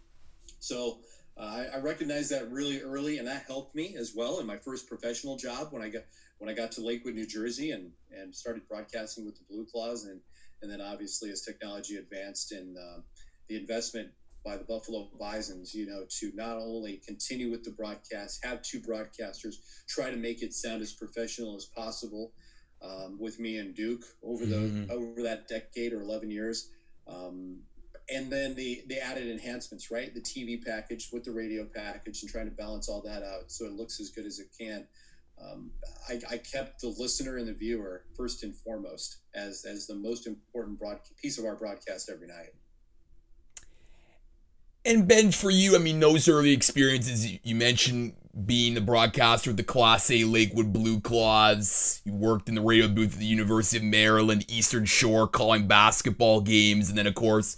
[0.59, 0.99] So
[1.37, 4.57] uh, I, I, recognized that really early, and that helped me as well in my
[4.57, 6.03] first professional job when I got
[6.39, 10.05] when I got to Lakewood, New Jersey, and and started broadcasting with the Blue Claws,
[10.05, 10.21] and
[10.63, 13.01] and then obviously as technology advanced and uh,
[13.49, 14.11] the investment
[14.45, 18.81] by the Buffalo Bisons, you know, to not only continue with the broadcast, have two
[18.81, 19.57] broadcasters,
[19.89, 22.33] try to make it sound as professional as possible.
[22.83, 24.91] Um, with me and Duke over the mm-hmm.
[24.91, 26.71] over that decade or 11 years,
[27.07, 27.59] um,
[28.11, 30.15] and then the the added enhancements, right?
[30.15, 33.67] The TV package with the radio package, and trying to balance all that out so
[33.67, 34.87] it looks as good as it can.
[35.43, 35.71] Um,
[36.09, 40.27] I, I, kept the listener and the viewer first and foremost as as the most
[40.27, 42.53] important broad, piece of our broadcast every night.
[44.85, 48.15] And Ben, for you, I mean, those early experiences you mentioned
[48.47, 52.01] being the broadcaster with the Class A Lakewood Blue Claws.
[52.05, 56.41] You worked in the radio booth at the University of Maryland, Eastern Shore, calling basketball
[56.41, 57.57] games, and then of course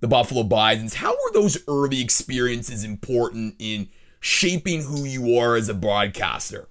[0.00, 0.94] the Buffalo Bisons.
[0.94, 3.88] How were those early experiences important in
[4.20, 6.68] shaping who you are as a broadcaster?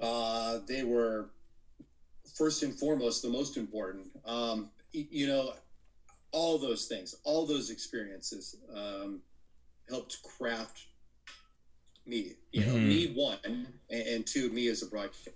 [0.00, 1.30] Uh, they were
[2.34, 4.06] first and foremost the most important.
[4.24, 5.52] Um, you know,
[6.32, 9.20] all those things, all those experiences um,
[9.88, 10.86] helped craft
[12.06, 12.34] me.
[12.52, 12.88] You know, mm-hmm.
[12.88, 15.32] me one, and, and two, me as a broadcaster.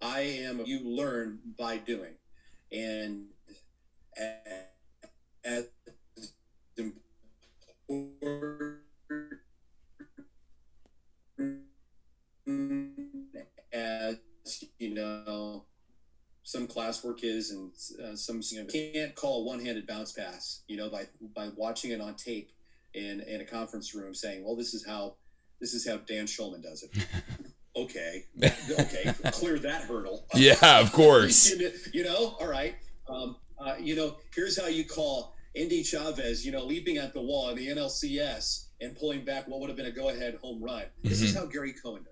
[0.00, 0.62] I am.
[0.64, 2.14] You learn by doing,
[2.72, 3.26] and
[5.44, 5.68] as
[6.76, 8.81] important
[13.72, 14.16] as
[14.78, 15.64] you know
[16.42, 17.72] some classwork is and
[18.04, 21.92] uh, some you know, can't call a one-handed bounce pass you know by by watching
[21.92, 22.50] it on tape
[22.94, 25.14] in in a conference room saying well this is how
[25.60, 27.06] this is how Dan Shulman does it.
[27.74, 28.26] Okay.
[28.38, 29.14] Okay.
[29.30, 30.26] Clear that hurdle.
[30.34, 31.54] Yeah of course.
[31.94, 32.74] You know all right.
[33.08, 37.22] Um, uh, you know here's how you call Endy Chavez you know leaping at the
[37.22, 40.84] wall in the NLCS and pulling back what would have been a go-ahead home run.
[41.02, 41.24] This mm-hmm.
[41.24, 42.11] is how Gary Cohen does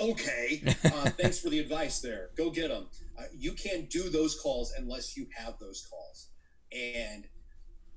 [0.00, 2.30] okay uh, thanks for the advice there.
[2.36, 2.86] Go get them
[3.18, 6.28] uh, you can't do those calls unless you have those calls.
[6.72, 7.24] And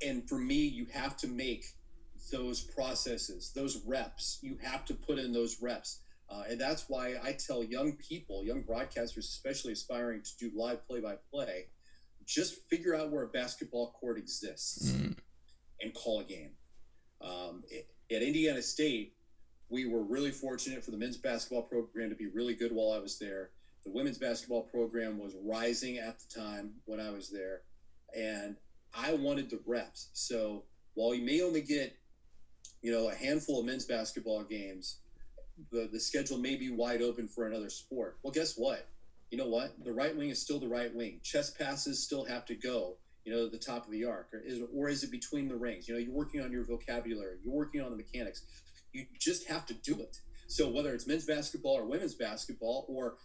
[0.06, 1.66] and for me you have to make
[2.32, 4.40] those processes those reps.
[4.42, 6.02] You have to put in those reps.
[6.30, 10.88] Uh, and that's why i tell young people young broadcasters especially aspiring to do live
[10.88, 11.66] play-by-play
[12.26, 15.14] just figure out where a basketball court exists mm.
[15.82, 16.52] and call a game.
[17.22, 17.64] Um,
[18.10, 19.14] at indiana state
[19.72, 23.00] we were really fortunate for the men's basketball program to be really good while i
[23.00, 23.50] was there
[23.84, 27.62] the women's basketball program was rising at the time when I was there,
[28.16, 28.56] and
[28.94, 30.10] I wanted the reps.
[30.14, 31.98] So while you may only get,
[32.82, 35.00] you know, a handful of men's basketball games,
[35.72, 38.18] the, the schedule may be wide open for another sport.
[38.24, 38.88] Well, guess what?
[39.32, 39.84] You know what?
[39.84, 41.20] The right wing is still the right wing.
[41.24, 44.30] Chest passes still have to go, you know, the top of the arc.
[44.34, 45.88] Or is, or is it between the rings?
[45.88, 48.44] You know, you're working on your vocabulary, you're working on the mechanics.
[48.94, 50.18] You just have to do it.
[50.48, 53.16] So whether it's men's basketball or women's basketball or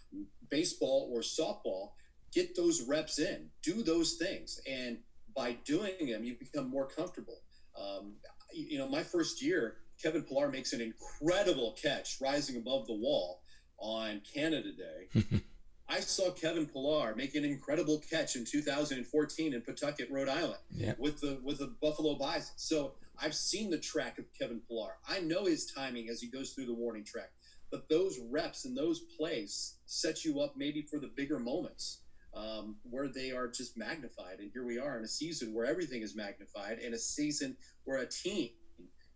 [0.49, 1.91] baseball or softball,
[2.33, 4.99] get those reps in, do those things, and
[5.35, 7.41] by doing them, you become more comfortable.
[7.79, 8.15] Um,
[8.53, 13.43] you know, my first year, Kevin Pillar makes an incredible catch rising above the wall
[13.79, 15.43] on Canada Day.
[15.89, 20.95] I saw Kevin Pillar make an incredible catch in 2014 in Pawtucket, Rhode Island, yeah.
[20.99, 22.55] with the with the Buffalo Bison.
[22.57, 24.93] So I've seen the track of Kevin Pillar.
[25.09, 27.31] I know his timing as he goes through the warning track.
[27.71, 32.03] But those reps and those plays set you up maybe for the bigger moments
[32.35, 34.39] um, where they are just magnified.
[34.39, 38.03] And here we are in a season where everything is magnified, and a season where
[38.03, 38.51] a team,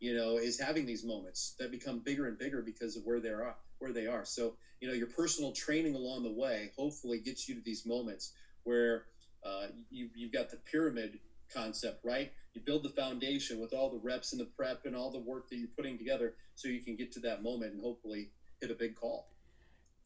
[0.01, 3.29] you know, is having these moments that become bigger and bigger because of where they
[3.29, 3.55] are.
[3.79, 4.25] Where they are.
[4.25, 8.33] So you know, your personal training along the way hopefully gets you to these moments
[8.65, 9.05] where
[9.45, 11.19] uh, you, you've got the pyramid
[11.53, 12.33] concept, right?
[12.55, 15.49] You build the foundation with all the reps and the prep and all the work
[15.51, 18.75] that you're putting together so you can get to that moment and hopefully hit a
[18.75, 19.29] big call.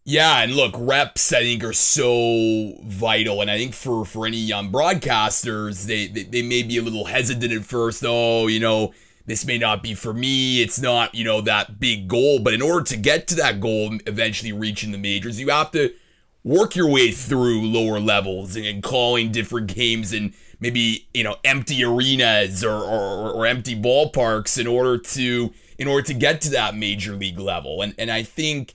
[0.07, 4.37] Yeah, and look, reps I think are so vital, and I think for for any
[4.37, 8.05] young broadcasters, they, they they may be a little hesitant at first.
[8.07, 8.93] Oh, you know,
[9.25, 10.61] this may not be for me.
[10.61, 13.99] It's not you know that big goal, but in order to get to that goal,
[14.07, 15.95] eventually reaching the majors, you have to
[16.43, 21.37] work your way through lower levels and, and calling different games and maybe you know
[21.45, 26.51] empty arenas or, or, or empty ballparks in order to in order to get to
[26.51, 27.83] that major league level.
[27.83, 28.73] And and I think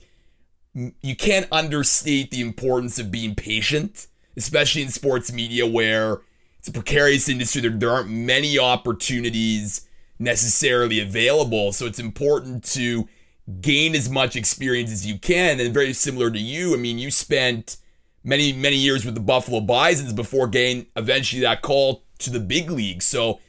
[1.02, 6.20] you can't understate the importance of being patient, especially in sports media where
[6.60, 7.60] it's a precarious industry.
[7.60, 9.88] There, there aren't many opportunities
[10.20, 11.72] necessarily available.
[11.72, 13.08] So it's important to
[13.60, 15.58] gain as much experience as you can.
[15.58, 17.78] And very similar to you, I mean, you spent
[18.22, 22.70] many, many years with the Buffalo Bisons before getting eventually that call to the big
[22.70, 23.02] league.
[23.02, 23.40] So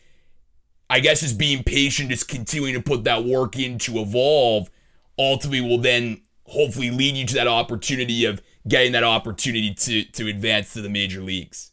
[0.90, 4.70] I guess just being patient, just continuing to put that work in to evolve,
[5.18, 10.28] ultimately will then hopefully lead you to that opportunity of getting that opportunity to to
[10.28, 11.72] advance to the major leagues.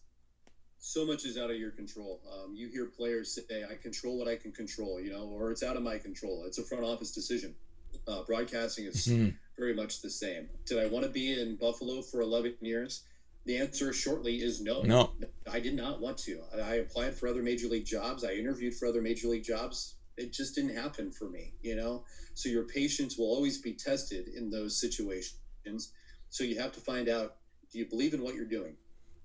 [0.78, 2.20] So much is out of your control.
[2.32, 5.62] Um, you hear players say, "I control what I can control," you know, or it's
[5.62, 6.44] out of my control.
[6.46, 7.54] It's a front office decision.
[8.06, 9.30] Uh, broadcasting is mm-hmm.
[9.58, 10.48] Very much the same.
[10.66, 13.04] Did I want to be in Buffalo for 11 years?
[13.44, 14.82] The answer shortly is no.
[14.82, 15.12] No.
[15.50, 16.40] I did not want to.
[16.62, 18.24] I applied for other major league jobs.
[18.24, 19.96] I interviewed for other major league jobs.
[20.16, 22.04] It just didn't happen for me, you know?
[22.34, 25.92] So your patience will always be tested in those situations.
[26.30, 27.36] So you have to find out
[27.72, 28.76] do you believe in what you're doing?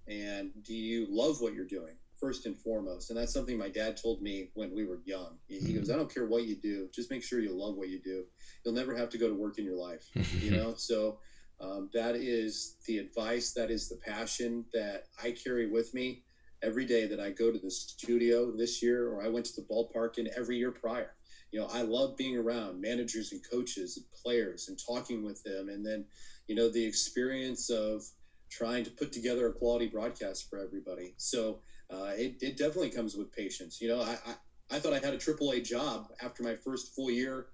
[0.08, 1.95] And do you love what you're doing?
[2.24, 3.09] First and foremost.
[3.09, 5.39] And that's something my dad told me when we were young.
[5.49, 5.76] He mm-hmm.
[5.76, 8.24] goes, I don't care what you do, just make sure you love what you do.
[8.63, 10.09] You'll never have to go to work in your life,
[10.39, 10.74] you know?
[10.78, 11.19] So
[11.59, 16.24] um, that is the advice, that is the passion that I carry with me
[16.63, 19.67] every day that I go to the studio this year or I went to the
[19.67, 21.15] ballpark and every year prior.
[21.51, 25.67] You know, I love being around managers and coaches and players and talking with them.
[25.67, 26.05] And then,
[26.47, 28.01] you know, the experience of
[28.49, 31.15] trying to put together a quality broadcast for everybody.
[31.17, 31.59] So
[31.94, 33.80] uh, it, it definitely comes with patience.
[33.82, 37.12] You know, I, I, I thought I had a AAA job after my first full
[37.12, 37.48] year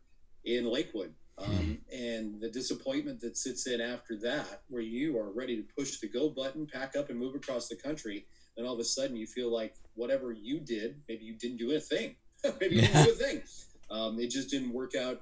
[0.46, 5.58] in Lakewood Um, and the disappointment that sits in after that, where you are ready
[5.58, 8.26] to push the go button, pack up, and move across the country,
[8.56, 11.76] then all of a sudden you feel like whatever you did, maybe you didn't do
[11.76, 12.16] a thing.
[12.62, 13.42] maybe you didn't do a thing.
[13.90, 15.22] Um, it just didn't work out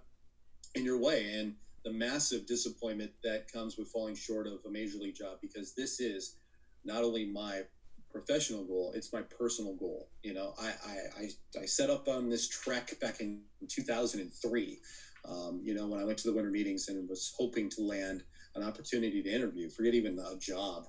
[0.75, 1.33] in your way.
[1.33, 5.73] And the massive disappointment that comes with falling short of a major league job, because
[5.73, 6.35] this is
[6.83, 7.61] not only my
[8.17, 10.09] professional goal, it's my personal goal.
[10.23, 14.79] You know, I, I, I, I set up on this trek back in 2003
[15.27, 18.23] um, you know, when I went to the winter meetings and was hoping to land
[18.55, 20.85] an opportunity to interview, forget even a job.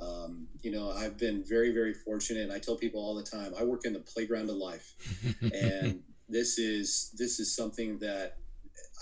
[0.00, 2.44] Um, you know, I've been very, very fortunate.
[2.44, 4.94] And I tell people all the time, I work in the playground of life,
[5.54, 8.36] and this is this is something that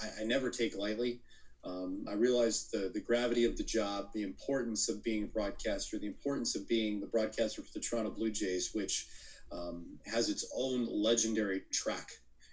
[0.03, 1.21] I, I never take lightly.
[1.65, 5.99] Um, I realized the the gravity of the job, the importance of being a broadcaster,
[5.99, 9.07] the importance of being the broadcaster for the Toronto Blue Jays, which
[9.51, 12.11] um, has its own legendary track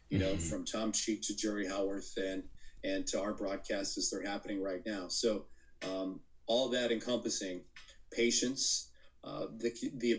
[0.09, 0.49] you know, mm-hmm.
[0.49, 2.43] from Tom Cheek to Jerry Howarth and
[2.83, 5.07] and to our broadcasts as they're happening right now.
[5.07, 5.45] So
[5.83, 7.61] um, all that encompassing
[8.11, 8.91] patience,
[9.23, 10.11] uh, the the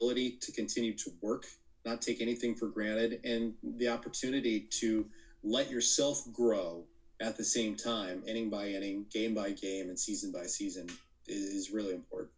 [0.00, 1.46] ability to continue to work,
[1.84, 5.06] not take anything for granted, and the opportunity to
[5.42, 6.84] let yourself grow
[7.20, 10.88] at the same time, inning by inning, game by game, and season by season
[11.26, 12.30] is, really important.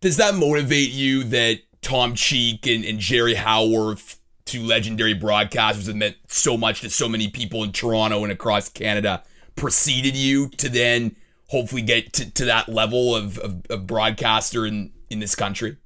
[0.00, 5.94] Does that motivate you that Tom Cheek and, and Jerry Howarth two legendary broadcasters that
[5.94, 9.22] meant so much to so many people in Toronto and across Canada
[9.54, 11.14] preceded you to then
[11.48, 15.76] hopefully get to, to that level of, of, of broadcaster in, in this country?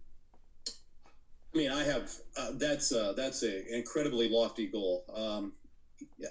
[1.54, 5.04] I mean, I have uh, that's uh, that's an incredibly lofty goal.
[5.14, 5.52] Um,
[6.18, 6.28] yeah.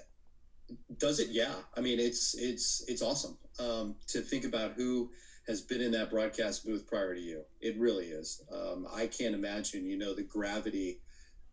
[0.98, 1.28] Does it?
[1.30, 1.54] Yeah.
[1.76, 5.10] I mean, it's it's it's awesome um, to think about who
[5.46, 7.42] has been in that broadcast booth prior to you.
[7.60, 8.42] It really is.
[8.52, 10.98] Um, I can't imagine, you know, the gravity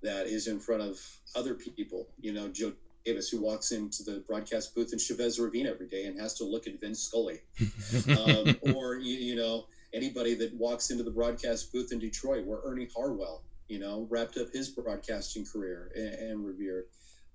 [0.01, 0.99] that is in front of
[1.36, 2.07] other people.
[2.20, 2.74] You know, Joe
[3.05, 6.43] Davis, who walks into the broadcast booth in Chavez Ravine every day and has to
[6.43, 7.39] look at Vin Scully,
[8.09, 12.59] um, or you, you, know anybody that walks into the broadcast booth in Detroit, where
[12.64, 16.86] Ernie Harwell, you know, wrapped up his broadcasting career and, and revered.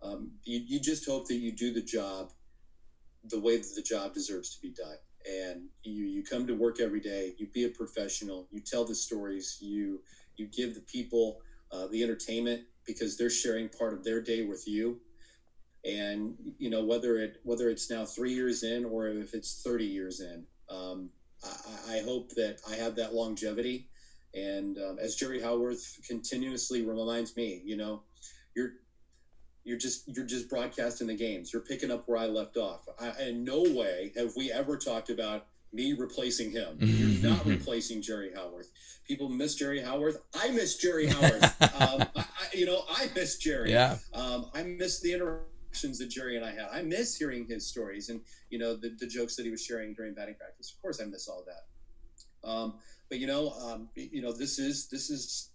[0.03, 2.31] Um, you, you just hope that you do the job
[3.25, 4.97] the way that the job deserves to be done.
[5.27, 8.95] And you, you come to work every day, you be a professional, you tell the
[8.95, 10.01] stories, you
[10.37, 11.41] you give the people
[11.73, 15.01] uh, the entertainment because they're sharing part of their day with you
[15.85, 19.85] and you know whether it whether it's now three years in or if it's 30
[19.85, 21.11] years in um,
[21.45, 23.89] I, I, hope that i have that longevity
[24.35, 28.03] and um, as jerry howarth continuously reminds me you know
[28.57, 28.73] you're
[29.69, 33.13] you're just you're just broadcasting the games you're picking up where i left off I,
[33.29, 36.77] in no way have we ever talked about me replacing him.
[36.81, 38.71] You're not replacing Jerry Howarth.
[39.07, 40.19] People miss Jerry Howarth.
[40.35, 41.63] I miss Jerry Howarth.
[41.63, 43.73] um, I, I, you know, I miss Jerry.
[43.73, 43.99] Yeah.
[44.15, 46.69] Um, I miss the interactions that Jerry and I had.
[46.73, 49.95] I miss hearing his stories and you know the, the jokes that he was sharing
[49.95, 50.73] during batting practice.
[50.75, 52.49] Of course, I miss all that.
[52.49, 52.75] Um,
[53.09, 55.51] but you know, um, you know, this is this is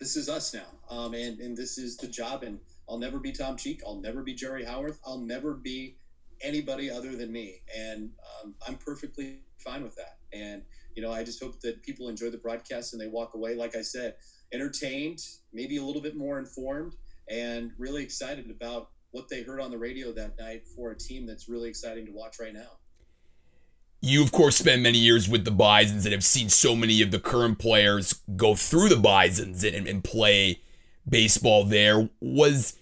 [0.00, 2.42] this is us now, um, and and this is the job.
[2.42, 3.82] And I'll never be Tom Cheek.
[3.86, 5.00] I'll never be Jerry Howarth.
[5.06, 5.96] I'll never be
[6.42, 8.10] anybody other than me, and
[8.42, 10.18] um, I'm perfectly fine with that.
[10.32, 10.62] And
[10.94, 13.74] you know, I just hope that people enjoy the broadcast and they walk away, like
[13.76, 14.14] I said,
[14.52, 15.20] entertained,
[15.52, 16.94] maybe a little bit more informed,
[17.28, 21.26] and really excited about what they heard on the radio that night for a team
[21.26, 22.78] that's really exciting to watch right now.
[24.00, 27.10] You, of course, spent many years with the Bisons and have seen so many of
[27.10, 30.60] the current players go through the Bisons and, and play
[31.08, 32.08] baseball there.
[32.20, 32.76] Was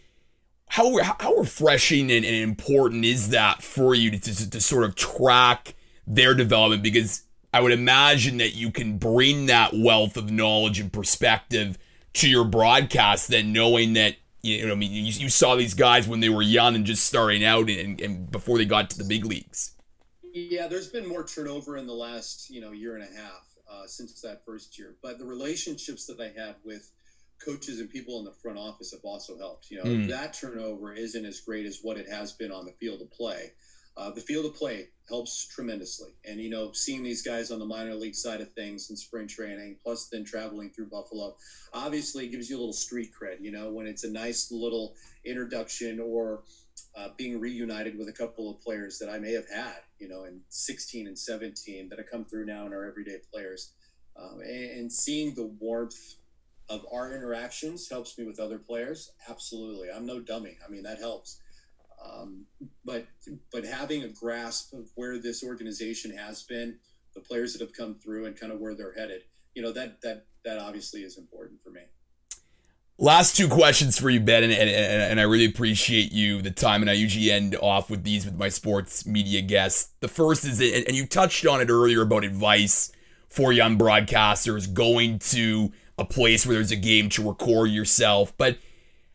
[0.69, 4.95] how how refreshing and, and important is that for you to, to, to sort of
[4.95, 5.75] track
[6.07, 6.83] their development?
[6.83, 11.79] Because I would imagine that you can bring that wealth of knowledge and perspective
[12.15, 16.09] to your broadcast, then knowing that you know, I mean, you, you saw these guys
[16.09, 19.05] when they were young and just starting out, and, and before they got to the
[19.05, 19.73] big leagues.
[20.35, 23.87] Yeah, there's been more turnover in the last you know year and a half uh,
[23.87, 26.91] since that first year, but the relationships that I had with
[27.45, 29.71] coaches and people in the front office have also helped.
[29.71, 30.09] You know, mm.
[30.09, 33.53] that turnover isn't as great as what it has been on the field of play.
[33.95, 36.13] Uh, the field of play helps tremendously.
[36.25, 39.29] And, you know, seeing these guys on the minor league side of things in spring
[39.29, 41.37] training, plus then traveling through Buffalo,
[41.75, 44.95] obviously gives you a little street cred, you know, when it's a nice little
[45.27, 46.45] introduction or
[46.97, 50.25] uh, being reunited with a couple of players that I may have had, you know,
[50.25, 53.73] in 16 and 17 that have come through now and are everyday players.
[54.17, 56.17] Um, and, and seeing the warmth
[56.73, 59.13] of our interactions helps me with other players.
[59.29, 59.89] Absolutely.
[59.95, 60.57] I'm no dummy.
[60.67, 61.39] I mean, that helps.
[62.03, 62.47] Um,
[62.85, 63.07] but
[63.53, 66.79] but having a grasp of where this organization has been,
[67.15, 69.23] the players that have come through, and kind of where they're headed,
[69.55, 71.83] you know that that that obviously is important for me.
[72.99, 76.83] Last two questions for you, Ben, and, and, and, I really appreciate you the time.
[76.83, 79.91] And I usually end off with these with my sports media guests.
[80.01, 82.93] The first is, and you touched on it earlier about advice
[83.29, 88.37] for young broadcasters going to a place where there's a game to record yourself.
[88.37, 88.59] But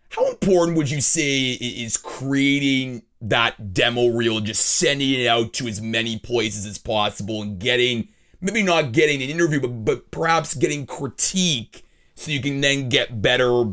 [0.10, 5.68] how important would you say is creating that demo reel, just sending it out to
[5.68, 8.10] as many places as possible and getting,
[8.40, 11.84] maybe not getting an interview, but, but perhaps getting critique?
[12.18, 13.66] so you can then get better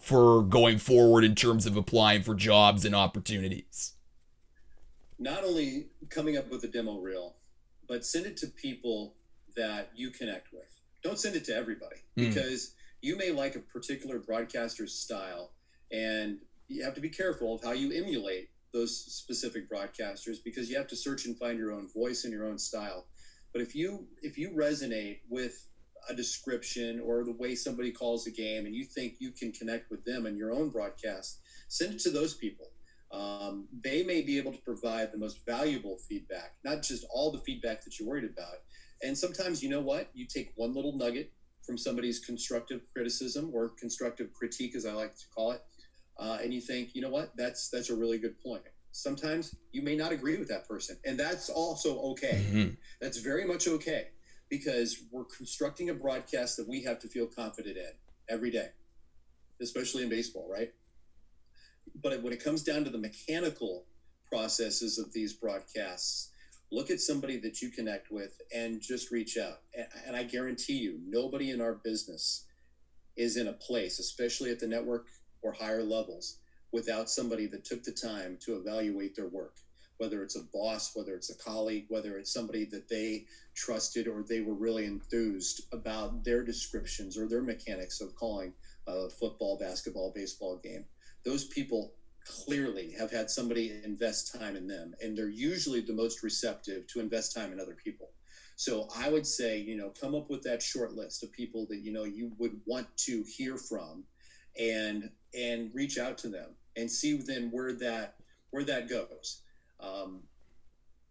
[0.00, 3.92] for going forward in terms of applying for jobs and opportunities?
[5.20, 7.36] Not only coming up with a demo reel,
[7.88, 9.14] but send it to people
[9.54, 10.81] that you connect with.
[11.02, 12.28] Don't send it to everybody mm.
[12.28, 15.52] because you may like a particular broadcaster's style
[15.90, 16.38] and
[16.68, 20.86] you have to be careful of how you emulate those specific broadcasters because you have
[20.88, 23.06] to search and find your own voice and your own style.
[23.52, 25.66] But if you if you resonate with
[26.08, 29.90] a description or the way somebody calls a game and you think you can connect
[29.90, 32.66] with them in your own broadcast, send it to those people.
[33.12, 37.38] Um, they may be able to provide the most valuable feedback, not just all the
[37.40, 38.56] feedback that you're worried about.
[39.02, 40.10] And sometimes, you know what?
[40.14, 41.32] You take one little nugget
[41.62, 45.62] from somebody's constructive criticism or constructive critique, as I like to call it,
[46.18, 47.36] uh, and you think, you know what?
[47.36, 48.62] That's that's a really good point.
[48.92, 52.44] Sometimes you may not agree with that person, and that's also okay.
[52.48, 52.74] Mm-hmm.
[53.00, 54.08] That's very much okay
[54.50, 57.92] because we're constructing a broadcast that we have to feel confident in
[58.28, 58.68] every day,
[59.62, 60.70] especially in baseball, right?
[62.02, 63.86] But when it comes down to the mechanical
[64.26, 66.31] processes of these broadcasts,
[66.72, 69.60] look at somebody that you connect with and just reach out.
[70.06, 72.46] And I guarantee you, nobody in our business
[73.16, 75.06] is in a place, especially at the network
[75.42, 76.38] or higher levels,
[76.72, 79.56] without somebody that took the time to evaluate their work
[80.02, 84.24] whether it's a boss, whether it's a colleague, whether it's somebody that they trusted or
[84.24, 88.52] they were really enthused about their descriptions or their mechanics of calling
[88.88, 90.84] a football, basketball, baseball game.
[91.24, 91.92] Those people
[92.26, 97.00] clearly have had somebody invest time in them, and they're usually the most receptive to
[97.00, 98.10] invest time in other people.
[98.56, 101.78] So I would say, you know, come up with that short list of people that
[101.78, 104.04] you know you would want to hear from,
[104.58, 108.14] and and reach out to them and see then where that
[108.50, 109.42] where that goes.
[109.80, 110.20] Um,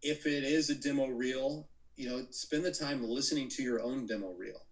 [0.02, 4.06] if it is a demo reel, you know, spend the time listening to your own
[4.06, 4.62] demo reel.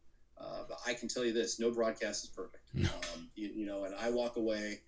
[0.40, 2.64] Uh, but I can tell you this: no broadcast is perfect.
[2.76, 4.80] Um, you, you, know, and I walk away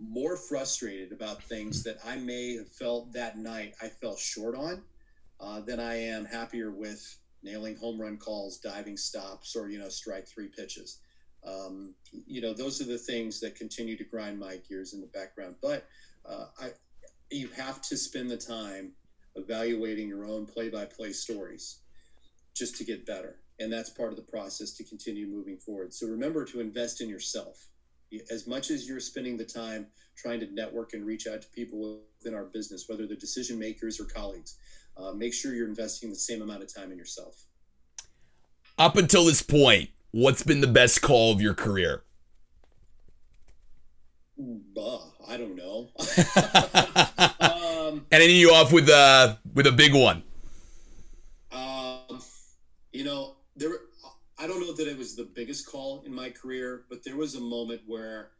[0.00, 4.82] more frustrated about things that I may have felt that night I fell short on
[5.40, 9.88] uh, than I am happier with nailing home run calls, diving stops, or you know,
[9.88, 11.00] strike three pitches.
[11.44, 11.94] Um,
[12.26, 15.56] you know, those are the things that continue to grind my gears in the background.
[15.62, 15.86] But
[16.26, 16.70] uh, I,
[17.30, 18.92] you have to spend the time
[19.36, 21.80] evaluating your own play-by-play stories
[22.54, 26.06] just to get better and that's part of the process to continue moving forward so
[26.06, 27.68] remember to invest in yourself
[28.30, 29.86] as much as you're spending the time
[30.16, 34.00] trying to network and reach out to people within our business whether they're decision makers
[34.00, 34.58] or colleagues
[34.96, 37.44] uh, make sure you're investing the same amount of time in yourself
[38.78, 42.02] up until this point what's been the best call of your career
[44.76, 45.88] uh, I don't know.
[47.40, 50.22] um, and ending you off with a with a big one.
[51.52, 52.20] Um,
[52.92, 53.37] you know.
[54.38, 57.34] I don't know that it was the biggest call in my career, but there was
[57.34, 58.30] a moment where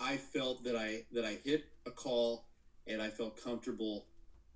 [0.00, 2.46] I felt that I that I hit a call
[2.86, 4.06] and I felt comfortable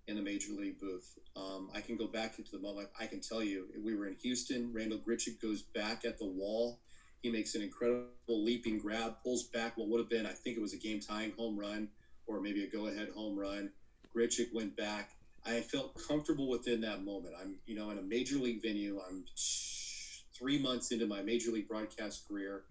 [0.07, 1.18] in a major league booth.
[1.34, 2.88] Um, I can go back into the moment.
[2.99, 4.72] I can tell you, we were in Houston.
[4.72, 6.78] Randall Grichuk goes back at the wall
[7.26, 10.61] he makes an incredible leaping grab, pulls back what would have been, I think it
[10.61, 11.88] was a game tying home run
[12.26, 13.70] or maybe a go ahead home run.
[14.14, 15.11] Grichuk went back.
[15.44, 17.34] I felt comfortable within that moment.
[17.40, 19.01] I'm, you know, in a major league venue.
[19.09, 19.24] I'm
[20.39, 22.62] three months into my major league broadcast career.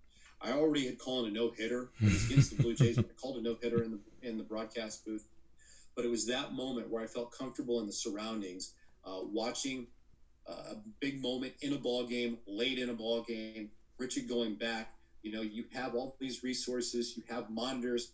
[0.42, 3.00] I already had called a no hitter against the Blue Jays.
[3.00, 5.28] I called a no hitter in the in the broadcast booth,
[5.96, 8.74] but it was that moment where I felt comfortable in the surroundings,
[9.06, 9.88] uh, watching
[10.48, 14.56] uh, a big moment in a ball game, late in a ball game, Grichuk going
[14.56, 14.94] back,
[15.24, 18.12] you know, you have all these resources, you have monitors,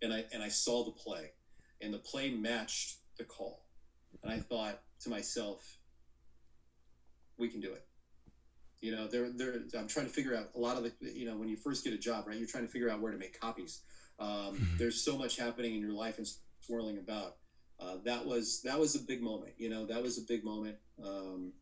[0.00, 1.32] and I and I saw the play,
[1.80, 3.64] and the play matched the call,
[4.22, 5.78] and I thought to myself,
[7.36, 7.84] we can do it.
[8.82, 9.54] You know, there, there.
[9.78, 10.92] I'm trying to figure out a lot of the.
[11.00, 12.36] You know, when you first get a job, right?
[12.36, 13.80] You're trying to figure out where to make copies.
[14.18, 14.76] Um, mm-hmm.
[14.76, 16.28] there's so much happening in your life and
[16.60, 17.36] swirling about.
[17.80, 19.52] Uh, that was that was a big moment.
[19.56, 20.76] You know, that was a big moment.
[21.02, 21.52] Um,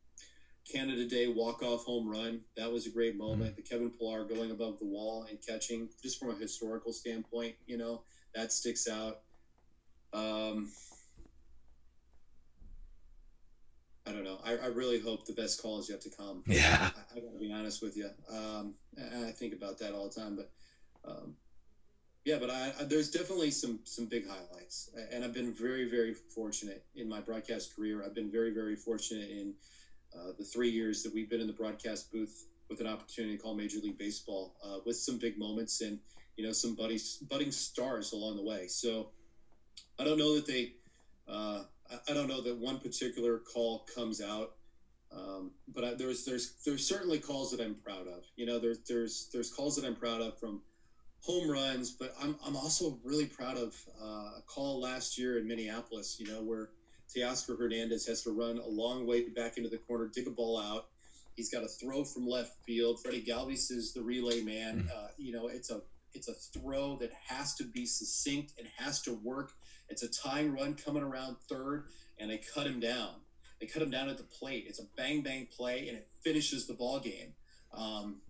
[0.70, 2.40] Canada Day walk-off home run.
[2.56, 3.52] That was a great moment.
[3.52, 3.56] Mm-hmm.
[3.56, 7.76] The Kevin Pillar going above the wall and catching, just from a historical standpoint, you
[7.76, 8.02] know,
[8.34, 9.20] that sticks out.
[10.12, 10.70] Um,
[14.06, 14.38] I don't know.
[14.44, 16.42] I, I, really hope the best call is yet to come.
[16.46, 16.90] Yeah.
[16.94, 18.08] I, I gotta be honest with you.
[18.32, 20.50] Um, I, think about that all the time, but
[21.08, 21.34] um,
[22.24, 26.14] yeah, but I, I, there's definitely some some big highlights, and I've been very very
[26.14, 28.02] fortunate in my broadcast career.
[28.04, 29.54] I've been very very fortunate in
[30.14, 33.42] uh, the three years that we've been in the broadcast booth with an opportunity to
[33.42, 35.98] call Major League Baseball, uh, with some big moments and
[36.36, 36.98] you know some budding
[37.28, 38.66] budding stars along the way.
[38.66, 39.10] So
[39.98, 40.72] I don't know that they,
[41.28, 44.52] uh, I, I don't know that one particular call comes out
[45.12, 48.24] um, but I, there's there's there's certainly calls that I'm proud of.
[48.36, 50.62] You know, there's there's there's calls that I'm proud of from
[51.22, 55.48] home runs, but I'm I'm also really proud of uh, a call last year in
[55.48, 56.18] Minneapolis.
[56.20, 56.70] You know, where
[57.14, 60.60] Teoscar Hernandez has to run a long way back into the corner, dig a ball
[60.60, 60.86] out.
[61.34, 63.00] He's got a throw from left field.
[63.02, 64.84] Freddie Galvis is the relay man.
[64.84, 64.96] Mm.
[64.96, 65.80] Uh, you know, it's a
[66.14, 69.52] it's a throw that has to be succinct and has to work.
[69.90, 71.86] It's a tying run coming around third,
[72.18, 73.16] and they cut him down
[73.60, 74.64] they cut him down at the plate.
[74.66, 77.34] It's a bang bang play, and it finishes the ball game.
[77.72, 78.22] Um,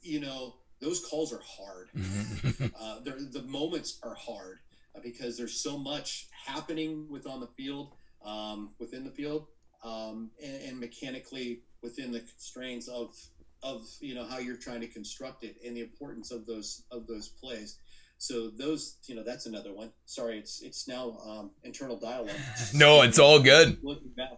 [0.00, 1.90] you know, those calls are hard.
[2.80, 4.60] uh, the moments are hard
[4.94, 9.48] uh, because there's so much happening with on the field, um, within the field,
[9.84, 13.14] um, and, and, mechanically within the constraints of
[13.62, 17.06] of you know how you're trying to construct it and the importance of those of
[17.06, 17.78] those plays.
[18.18, 19.92] So those, you know, that's another one.
[20.06, 22.30] Sorry, it's it's now um, internal dialogue.
[22.74, 23.78] no, it's all good.
[23.82, 24.32] Looking back,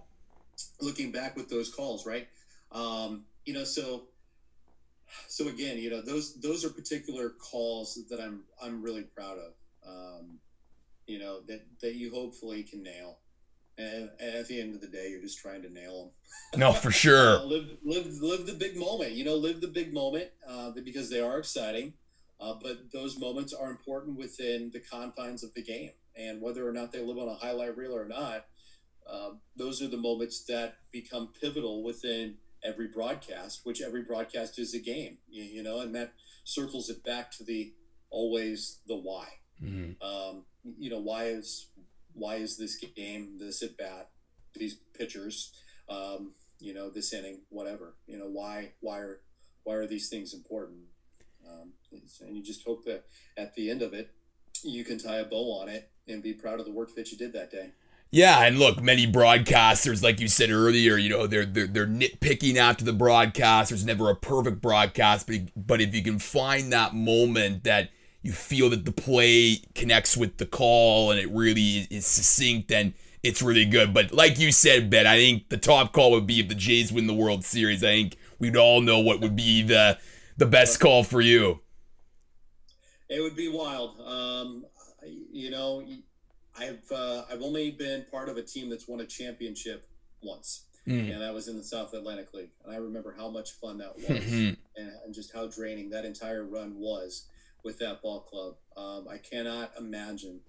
[0.81, 2.29] looking back with those calls, right?
[2.73, 4.05] Um, you know, so
[5.29, 9.53] so again, you know, those those are particular calls that I'm I'm really proud of.
[9.87, 10.41] Um,
[11.07, 13.19] you know that that you hopefully can nail.
[13.79, 16.13] And, at the end of the day, you're just trying to nail
[16.53, 16.59] them.
[16.59, 17.37] no, for sure.
[17.39, 19.13] uh, live, live, live the big moment.
[19.13, 21.93] You know, live the big moment uh, because they are exciting.
[22.41, 25.91] Uh, but those moments are important within the confines of the game.
[26.17, 28.47] And whether or not they live on a highlight reel or not,
[29.09, 34.75] uh, those are the moments that become pivotal within every broadcast, which every broadcast is
[34.75, 36.13] a game, you, you know, and that
[36.45, 37.73] circles it back to the
[38.11, 39.27] always the why.
[39.63, 40.03] Mm-hmm.
[40.03, 40.45] Um,
[40.79, 41.71] you know, why is
[42.13, 44.11] why is this game, this at bat,
[44.55, 45.53] these pitchers,
[45.89, 49.21] um, you know, this inning, whatever, you know, why why are
[49.65, 50.81] why are these things important?
[51.49, 51.73] Um,
[52.21, 53.05] and you just hope that
[53.37, 54.11] at the end of it,
[54.63, 57.19] you can tie a bow on it and be proud of the work that you
[57.19, 57.71] did that day.
[58.11, 62.57] Yeah, and look, many broadcasters, like you said earlier, you know, they're they're, they're nitpicking
[62.57, 63.69] after the broadcast.
[63.69, 67.91] There's never a perfect broadcast, but but if you can find that moment that
[68.23, 72.95] you feel that the play connects with the call and it really is succinct, then
[73.23, 73.93] it's really good.
[73.93, 76.91] But like you said, Ben, I think the top call would be if the Jays
[76.91, 77.85] win the World Series.
[77.85, 79.99] I think we'd all know what would be the
[80.39, 81.61] the best call for you?
[83.11, 84.01] It would be wild.
[84.01, 84.65] Um,
[85.33, 85.85] you know,
[86.59, 89.89] I've uh, I've only been part of a team that's won a championship
[90.23, 91.13] once, mm.
[91.13, 92.51] and that was in the South Atlantic League.
[92.65, 96.45] And I remember how much fun that was, and, and, just how draining that entire
[96.45, 97.27] run was
[97.65, 98.55] with that ball club.
[98.77, 100.41] Um, I cannot imagine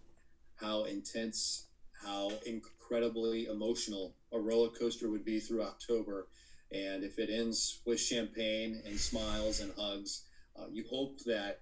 [0.56, 1.68] how intense,
[2.06, 6.28] how incredibly emotional a roller coaster would be through October
[6.72, 10.26] and if it ends with champagne and smiles and hugs,
[10.58, 11.62] uh, you hope that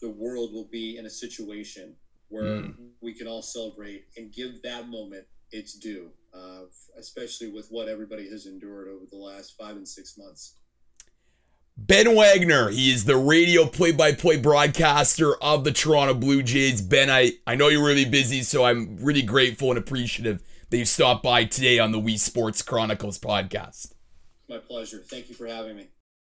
[0.00, 1.94] the world will be in a situation
[2.28, 2.74] where mm.
[3.00, 6.62] we can all celebrate and give that moment its due, uh,
[6.98, 10.56] especially with what everybody has endured over the last five and six months.
[11.76, 16.82] Ben Wagner, he is the radio play by play broadcaster of the Toronto Blue Jays.
[16.82, 20.84] Ben, I, I know you're really busy, so I'm really grateful and appreciative that you
[20.84, 23.92] stopped by today on the We Sports Chronicles podcast
[24.48, 25.02] my pleasure.
[25.02, 25.88] Thank you for having me.